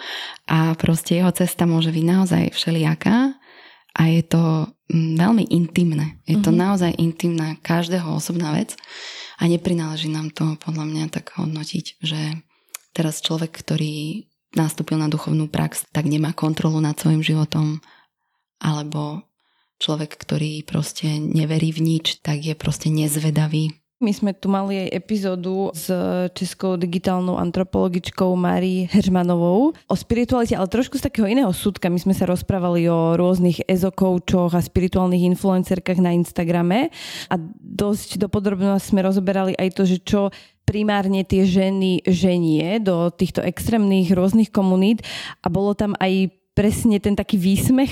[0.47, 3.35] a proste jeho cesta môže byť naozaj všelijaká
[3.99, 4.43] a je to
[4.95, 6.23] mm, veľmi intimné.
[6.23, 6.63] Je to uh-huh.
[6.71, 8.79] naozaj intimná každého osobná vec
[9.39, 12.43] A neprináleží nám to podľa mňa tak hodnotiť, že
[12.91, 14.27] teraz človek, ktorý
[14.59, 17.79] nastúpil na duchovnú prax, tak nemá kontrolu nad svojim životom,
[18.59, 19.23] alebo
[19.79, 24.95] človek, ktorý proste neverí v nič, tak je proste nezvedavý my sme tu mali aj
[24.95, 25.91] epizódu s
[26.31, 31.91] českou digitálnou antropologičkou Marí Heržmanovou o spiritualite, ale trošku z takého iného súdka.
[31.91, 36.95] My sme sa rozprávali o rôznych ezokoučoch a spirituálnych influencerkách na Instagrame
[37.27, 40.31] a dosť dopodrobne sme rozoberali aj to, že čo
[40.63, 45.03] primárne tie ženy ženie do týchto extrémnych rôznych komunít
[45.43, 47.91] a bolo tam aj presne ten taký výsmech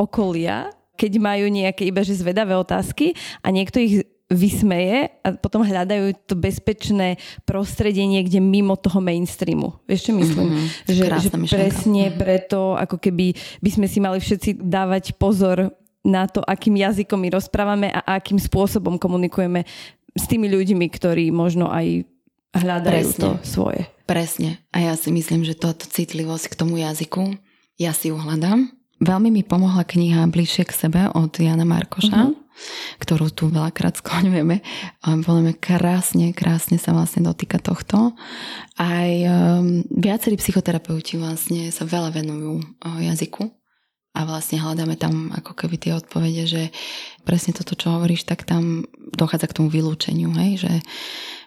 [0.00, 3.12] okolia, keď majú nejaké iba že zvedavé otázky
[3.44, 7.14] a niekto ich vysmeje a potom hľadajú to bezpečné
[7.46, 9.78] prostredie niekde mimo toho mainstreamu.
[9.86, 10.46] Vieš, čo myslím?
[10.50, 10.66] Mm-hmm.
[10.90, 12.18] Že, že presne mm-hmm.
[12.18, 15.70] preto, ako keby by sme si mali všetci dávať pozor
[16.02, 19.62] na to, akým jazykom my rozprávame a akým spôsobom komunikujeme
[20.14, 22.06] s tými ľuďmi, ktorí možno aj
[22.54, 23.22] hľadajú Presne.
[23.22, 23.82] to svoje.
[24.06, 24.58] Presne.
[24.74, 27.34] A ja si myslím, že táto citlivosť k tomu jazyku,
[27.78, 28.70] ja si ju hľadám.
[28.96, 32.10] Veľmi mi pomohla kniha Bližšie k sebe od Jana Markoša.
[32.10, 32.45] Mm-hmm
[32.98, 34.62] ktorú tu veľakrát skloňujeme.
[35.24, 38.16] Podľa krásne, krásne sa vlastne dotýka tohto.
[38.76, 43.48] Aj um, viacerí psychoterapeuti vlastne sa veľa venujú jazyku
[44.16, 46.62] a vlastne hľadáme tam ako keby tie odpovede, že
[47.28, 50.72] presne toto, čo hovoríš, tak tam dochádza k tomu vylúčeniu, hej, že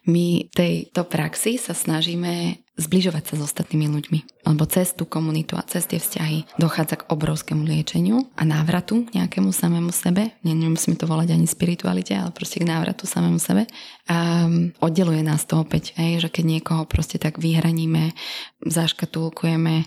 [0.05, 4.19] my tejto praxi sa snažíme zbližovať sa s ostatnými ľuďmi.
[4.47, 9.51] Lebo cez tú komunitu a cez tie vzťahy dochádza k obrovskému liečeniu a návratu nejakému
[9.51, 10.31] samému sebe.
[10.47, 13.67] Nemusíme to volať ani spiritualite, ale proste k návratu samému sebe.
[14.07, 14.47] A
[14.79, 18.15] oddeluje nás to opäť, hej, že keď niekoho proste tak vyhraníme,
[18.63, 19.83] zaškatulkujeme,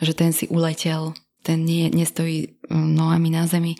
[0.00, 3.74] že ten si uletel, ten nie, nestojí mm, nohami na zemi,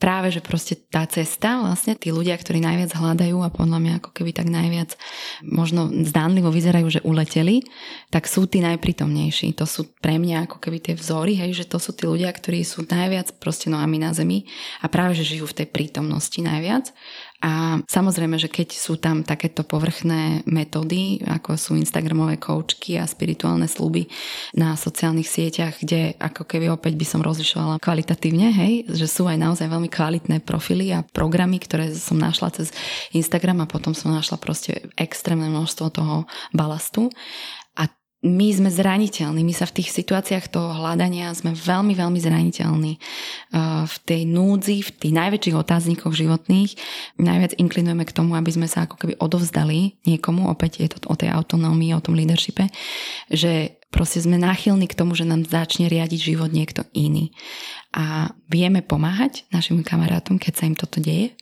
[0.00, 4.10] práve, že proste tá cesta, vlastne tí ľudia, ktorí najviac hľadajú a podľa mňa ako
[4.16, 4.96] keby tak najviac
[5.44, 7.60] možno zdánlivo vyzerajú, že uleteli,
[8.08, 9.52] tak sú tí najprítomnejší.
[9.60, 12.64] To sú pre mňa ako keby tie vzory, hej, že to sú tí ľudia, ktorí
[12.64, 14.48] sú najviac proste nohami na zemi
[14.80, 16.96] a práve, že žijú v tej prítomnosti najviac
[17.40, 23.64] a samozrejme, že keď sú tam takéto povrchné metódy, ako sú Instagramové koučky a spirituálne
[23.64, 24.12] sluby
[24.52, 29.40] na sociálnych sieťach, kde ako keby opäť by som rozlišovala kvalitatívne, hej, že sú aj
[29.40, 32.76] naozaj veľmi kvalitné profily a programy, ktoré som našla cez
[33.16, 37.08] Instagram a potom som našla proste extrémne množstvo toho balastu
[38.20, 43.00] my sme zraniteľní, my sa v tých situáciách toho hľadania sme veľmi, veľmi zraniteľní.
[43.48, 46.76] Uh, v tej núdzi, v tých najväčších otáznikoch životných
[47.16, 51.16] najviac inklinujeme k tomu, aby sme sa ako keby odovzdali niekomu, opäť je to o
[51.16, 52.68] tej autonómii, o tom leadershipe,
[53.32, 57.32] že proste sme náchylní k tomu, že nám začne riadiť život niekto iný.
[57.96, 61.32] A vieme pomáhať našim kamarátom, keď sa im toto deje,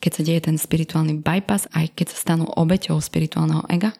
[0.00, 3.92] keď sa deje ten spirituálny bypass, aj keď sa stanú obeťou spirituálneho ega,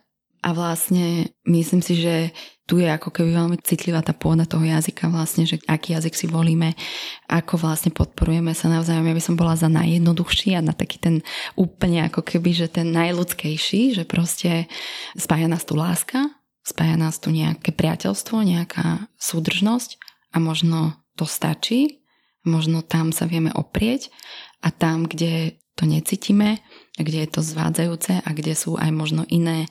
[0.46, 2.30] a vlastne myslím si, že
[2.70, 6.26] tu je ako keby veľmi citlivá tá pôda toho jazyka vlastne, že aký jazyk si
[6.30, 6.78] volíme,
[7.26, 9.10] ako vlastne podporujeme sa navzájom.
[9.10, 11.26] Ja by som bola za najjednoduchší a na taký ten
[11.58, 14.70] úplne ako keby, že ten najľudskejší, že proste
[15.18, 16.30] spája nás tu láska,
[16.62, 19.98] spája nás tu nejaké priateľstvo, nejaká súdržnosť
[20.30, 22.06] a možno to stačí,
[22.46, 24.14] možno tam sa vieme oprieť
[24.62, 26.62] a tam, kde to necítime,
[26.94, 29.66] kde je to zvádzajúce a kde sú aj možno iné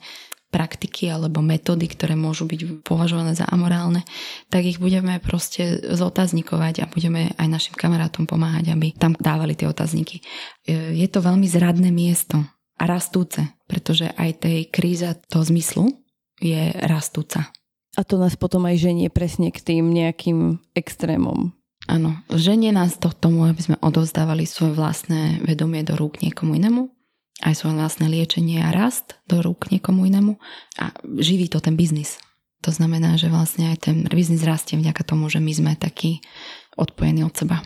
[0.56, 4.08] praktiky alebo metódy, ktoré môžu byť považované za amorálne,
[4.48, 9.68] tak ich budeme proste zotaznikovať a budeme aj našim kamarátom pomáhať, aby tam dávali tie
[9.68, 10.24] otázniky.
[10.64, 12.40] E, je to veľmi zradné miesto
[12.80, 15.92] a rastúce, pretože aj tej kríza toho zmyslu
[16.40, 17.52] je rastúca.
[17.96, 21.52] A to nás potom aj ženie presne k tým nejakým extrémom.
[21.86, 26.95] Áno, ženie nás to tomu, aby sme odovzdávali svoje vlastné vedomie do rúk niekomu inému
[27.44, 30.40] aj svoje vlastné liečenie a rast do rúk niekomu inému
[30.80, 32.16] a živí to ten biznis.
[32.64, 36.24] To znamená, že vlastne aj ten biznis rastie vďaka tomu, že my sme takí
[36.74, 37.60] odpojení od seba.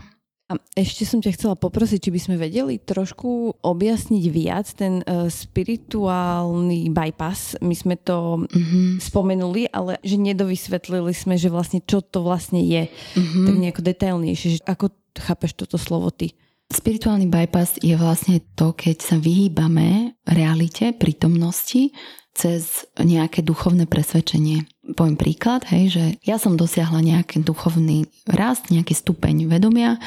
[0.51, 5.31] A ešte som ťa chcela poprosiť, či by sme vedeli trošku objasniť viac ten uh,
[5.31, 7.55] spirituálny bypass.
[7.63, 8.99] My sme to mm-hmm.
[8.99, 12.91] spomenuli, ale že nedovysvetlili sme, že vlastne čo to vlastne je.
[12.91, 13.45] Mm-hmm.
[13.47, 14.67] Tak nejako detailnejšie.
[14.67, 16.35] Ako chápeš toto slovo ty?
[16.71, 21.91] Spirituálny bypass je vlastne to, keď sa vyhýbame realite, prítomnosti
[22.31, 24.63] cez nejaké duchovné presvedčenie.
[24.95, 29.99] Poviem príklad, hej, že ja som dosiahla nejaký duchovný rast, nejaký stupeň vedomia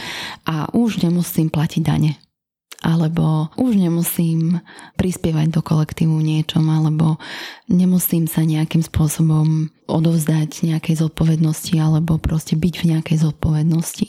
[0.48, 2.23] a už nemusím platiť dane.
[2.84, 4.60] Alebo už nemusím
[5.00, 7.16] prispievať do kolektívu niečom, alebo
[7.72, 14.06] nemusím sa nejakým spôsobom odovzdať nejakej zodpovednosti alebo proste byť v nejakej zodpovednosti.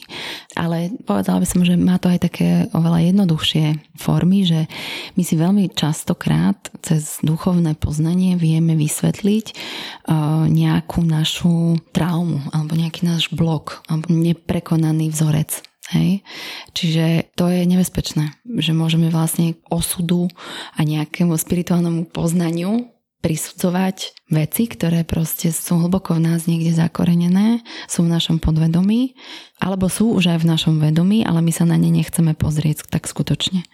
[0.55, 4.71] Ale povedala by som, že má to aj také oveľa jednoduchšie formy, že
[5.19, 13.03] my si veľmi častokrát cez duchovné poznanie vieme vysvetliť uh, nejakú našu traumu alebo nejaký
[13.03, 15.59] náš blok alebo neprekonaný vzorec
[15.93, 16.25] Hej?
[16.73, 20.31] Čiže to je nebezpečné, že môžeme vlastne osudu
[20.73, 22.89] a nejakému spirituálnemu poznaniu
[23.21, 29.17] prisudzovať veci, ktoré proste sú hlboko v nás niekde zakorenené, sú v našom podvedomí,
[29.57, 33.09] alebo sú už aj v našom vedomí, ale my sa na ne nechceme pozrieť tak
[33.09, 33.65] skutočne.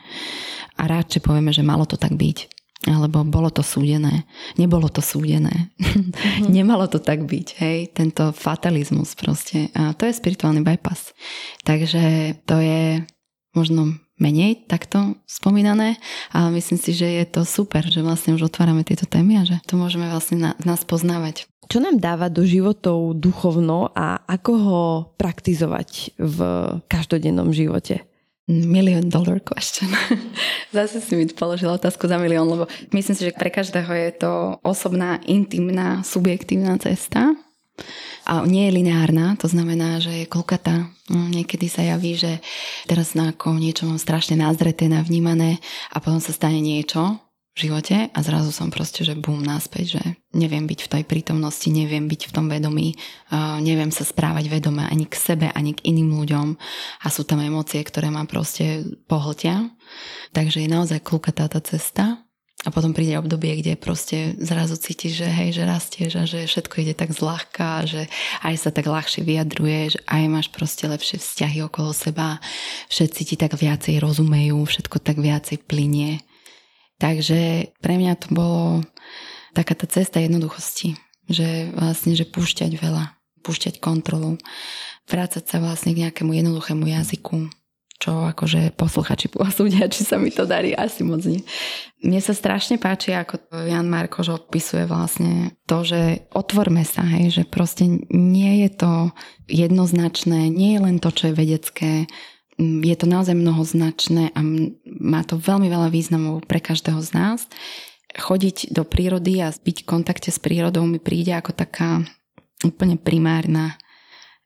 [0.79, 4.25] A radšej povieme, že malo to tak byť alebo bolo to súdené.
[4.57, 5.69] Nebolo to súdené.
[5.77, 6.49] Mm-hmm.
[6.55, 7.77] Nemalo to tak byť, hej.
[7.93, 9.69] Tento fatalizmus proste.
[9.77, 11.13] A to je spirituálny bypass.
[11.61, 13.05] Takže to je
[13.53, 15.97] možno menej takto spomínané,
[16.29, 19.57] ale myslím si, že je to super, že vlastne už otvárame tieto témy a že
[19.65, 21.49] to môžeme vlastne na, nás poznávať.
[21.65, 24.81] Čo nám dáva do životov duchovno a ako ho
[25.17, 26.39] praktizovať v
[26.85, 28.05] každodennom živote?
[28.49, 29.89] Million dollar question.
[30.75, 34.31] Zase si mi položila otázku za milión, lebo myslím si, že pre každého je to
[34.65, 37.37] osobná, intimná, subjektívna cesta.
[38.25, 40.89] A nie je lineárna, to znamená, že je kolkata.
[41.09, 42.41] Mm, niekedy sa javí, že
[42.85, 45.57] teraz na niečo mám strašne názreté, navnímané
[45.89, 47.17] a potom sa stane niečo,
[47.51, 51.67] v živote a zrazu som proste, že bum, náspäť, že neviem byť v tej prítomnosti,
[51.67, 52.95] neviem byť v tom vedomí,
[53.59, 56.55] neviem sa správať vedome ani k sebe, ani k iným ľuďom.
[57.03, 59.67] A sú tam emócie, ktoré ma proste pohltia.
[60.31, 62.23] Takže je naozaj kľúkatá tá cesta.
[62.61, 66.75] A potom príde obdobie, kde proste zrazu cítiš, že hej, že rastieš a že všetko
[66.85, 68.05] ide tak zľahka, že
[68.45, 72.37] aj sa tak ľahšie vyjadruješ, aj máš proste lepšie vzťahy okolo seba,
[72.85, 76.21] všetci ti tak viacej rozumejú, všetko tak viacej plinie
[77.01, 78.85] Takže pre mňa to bolo
[79.57, 84.37] taká tá cesta jednoduchosti, že vlastne, že púšťať veľa, púšťať kontrolu,
[85.09, 87.49] vrácať sa vlastne k nejakému jednoduchému jazyku,
[87.97, 91.41] čo akože posluchači posúdia, či sa mi to darí, asi moc nie.
[92.05, 97.43] Mne sa strašne páči, ako Jan Markoš opisuje vlastne to, že otvorme sa, hej, že
[97.49, 98.93] proste nie je to
[99.49, 101.91] jednoznačné, nie je len to, čo je vedecké,
[102.61, 104.39] je to naozaj mnohoznačné a
[104.85, 107.39] má to veľmi veľa významov pre každého z nás.
[108.11, 112.05] Chodiť do prírody a byť v kontakte s prírodou mi príde ako taká
[112.61, 113.79] úplne primárna,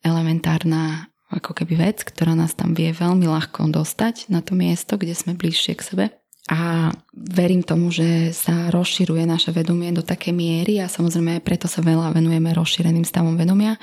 [0.06, 5.18] elementárna ako keby vec, ktorá nás tam vie veľmi ľahko dostať na to miesto, kde
[5.18, 6.06] sme bližšie k sebe.
[6.46, 11.82] A verím tomu, že sa rozširuje naše vedomie do také miery a samozrejme preto sa
[11.82, 13.82] veľa venujeme rozšíreným stavom vedomia,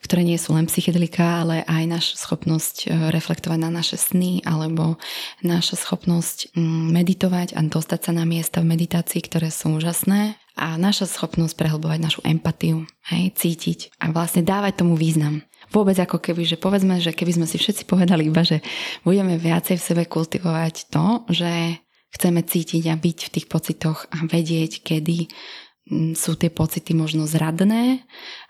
[0.00, 4.96] ktoré nie sú len psychedelika, ale aj naša schopnosť e, reflektovať na naše sny alebo
[5.44, 10.80] naša schopnosť mm, meditovať a dostať sa na miesta v meditácii, ktoré sú úžasné a
[10.80, 15.44] naša schopnosť prehlbovať našu empatiu, hej, cítiť a vlastne dávať tomu význam.
[15.68, 18.64] Vôbec ako keby, že povedzme, že keby sme si všetci povedali iba, že
[19.04, 24.24] budeme viacej v sebe kultivovať to, že chceme cítiť a byť v tých pocitoch a
[24.24, 25.28] vedieť, kedy
[25.88, 28.04] mm, sú tie pocity možno zradné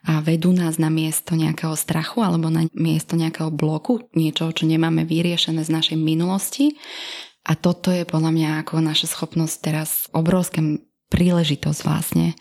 [0.06, 5.02] a vedú nás na miesto nejakého strachu alebo na miesto nejakého bloku, niečo, čo nemáme
[5.02, 6.78] vyriešené z našej minulosti.
[7.48, 10.60] A toto je podľa mňa ako naša schopnosť teraz obrovská
[11.08, 12.36] príležitosť vlastne,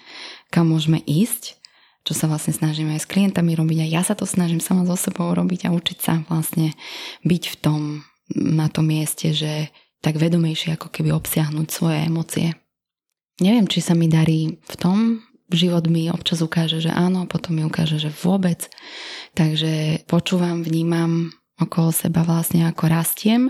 [0.51, 1.55] kam môžeme ísť,
[2.03, 4.99] čo sa vlastne snažíme aj s klientami robiť a ja sa to snažím sama so
[4.99, 6.75] sebou robiť a učiť sa vlastne
[7.23, 7.81] byť v tom,
[8.35, 12.47] na tom mieste, že tak vedomejšie ako keby obsiahnuť svoje emócie.
[13.37, 15.21] Neviem, či sa mi darí v tom,
[15.51, 18.67] život mi občas ukáže, že áno, potom mi ukáže, že vôbec.
[19.37, 23.41] Takže počúvam, vnímam okolo seba vlastne ako rastiem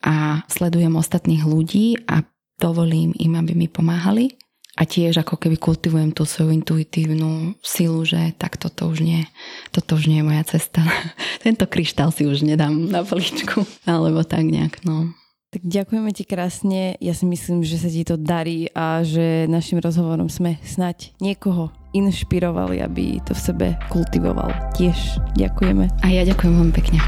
[0.00, 2.24] a sledujem ostatných ľudí a
[2.56, 4.36] dovolím im, aby mi pomáhali.
[4.80, 9.28] A tiež ako keby kultivujem tú svoju intuitívnu silu, že tak toto už nie,
[9.76, 10.80] toto už nie je moja cesta.
[11.44, 13.66] Tento kryštál si už nedám na poličku.
[13.84, 15.12] Alebo tak nejak, no.
[15.50, 16.94] Tak ďakujeme ti krásne.
[17.02, 21.74] Ja si myslím, že sa ti to darí a že našim rozhovorom sme snať niekoho
[21.90, 24.46] inšpirovali, aby to v sebe kultivoval.
[24.78, 25.90] Tiež ďakujeme.
[25.90, 27.02] A ja ďakujem veľmi pekne.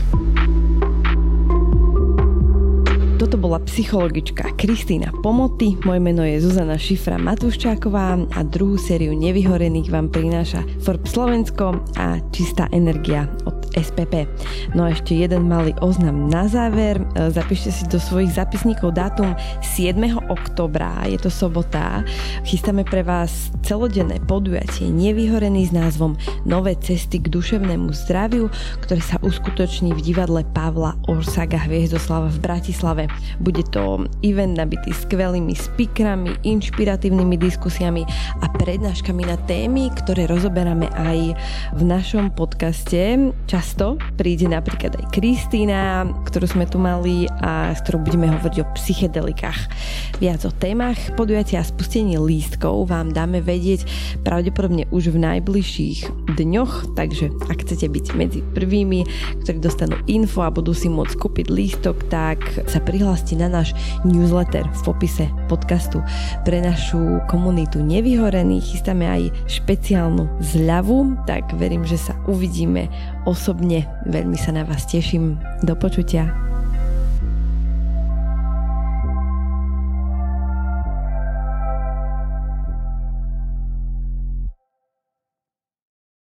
[3.22, 9.94] Toto bola psychologička Kristýna Pomoty, moje meno je Zuzana Šifra Matúščáková a druhú sériu Nevyhorených
[9.94, 14.26] vám prináša Forbes Slovensko a Čistá energia od SPP.
[14.74, 16.98] No a ešte jeden malý oznam na záver.
[17.14, 20.02] E, zapíšte si do svojich zapisníkov dátum 7.
[20.26, 22.02] oktobra, je to sobota.
[22.42, 28.50] Chystáme pre vás celodenné podujatie nevyhorený s názvom Nové cesty k duševnému zdraviu,
[28.82, 33.11] ktoré sa uskutoční v divadle Pavla Orsaga Hviezdoslava v Bratislave.
[33.40, 38.02] Bude to event nabitý skvelými speakrami, inšpiratívnymi diskusiami
[38.42, 41.18] a prednáškami na témy, ktoré rozoberáme aj
[41.74, 43.32] v našom podcaste.
[43.50, 48.70] Často príde napríklad aj Kristýna, ktorú sme tu mali a s ktorou budeme hovoriť o
[48.76, 49.60] psychedelikách.
[50.22, 53.86] Viac o témach podujatia a spustení lístkov vám dáme vedieť
[54.22, 59.02] pravdepodobne už v najbližších dňoch, takže ak chcete byť medzi prvými,
[59.42, 62.38] ktorí dostanú info a budú si môcť kúpiť lístok, tak
[62.70, 63.74] sa prihláste na náš
[64.06, 66.06] newsletter v popise podcastu.
[66.46, 72.86] Pre našu komunitu nevyhorených chystáme aj špeciálnu zľavu, tak verím, že sa uvidíme
[73.26, 73.90] osobne.
[74.06, 75.34] Veľmi sa na vás teším.
[75.66, 76.30] Do počutia.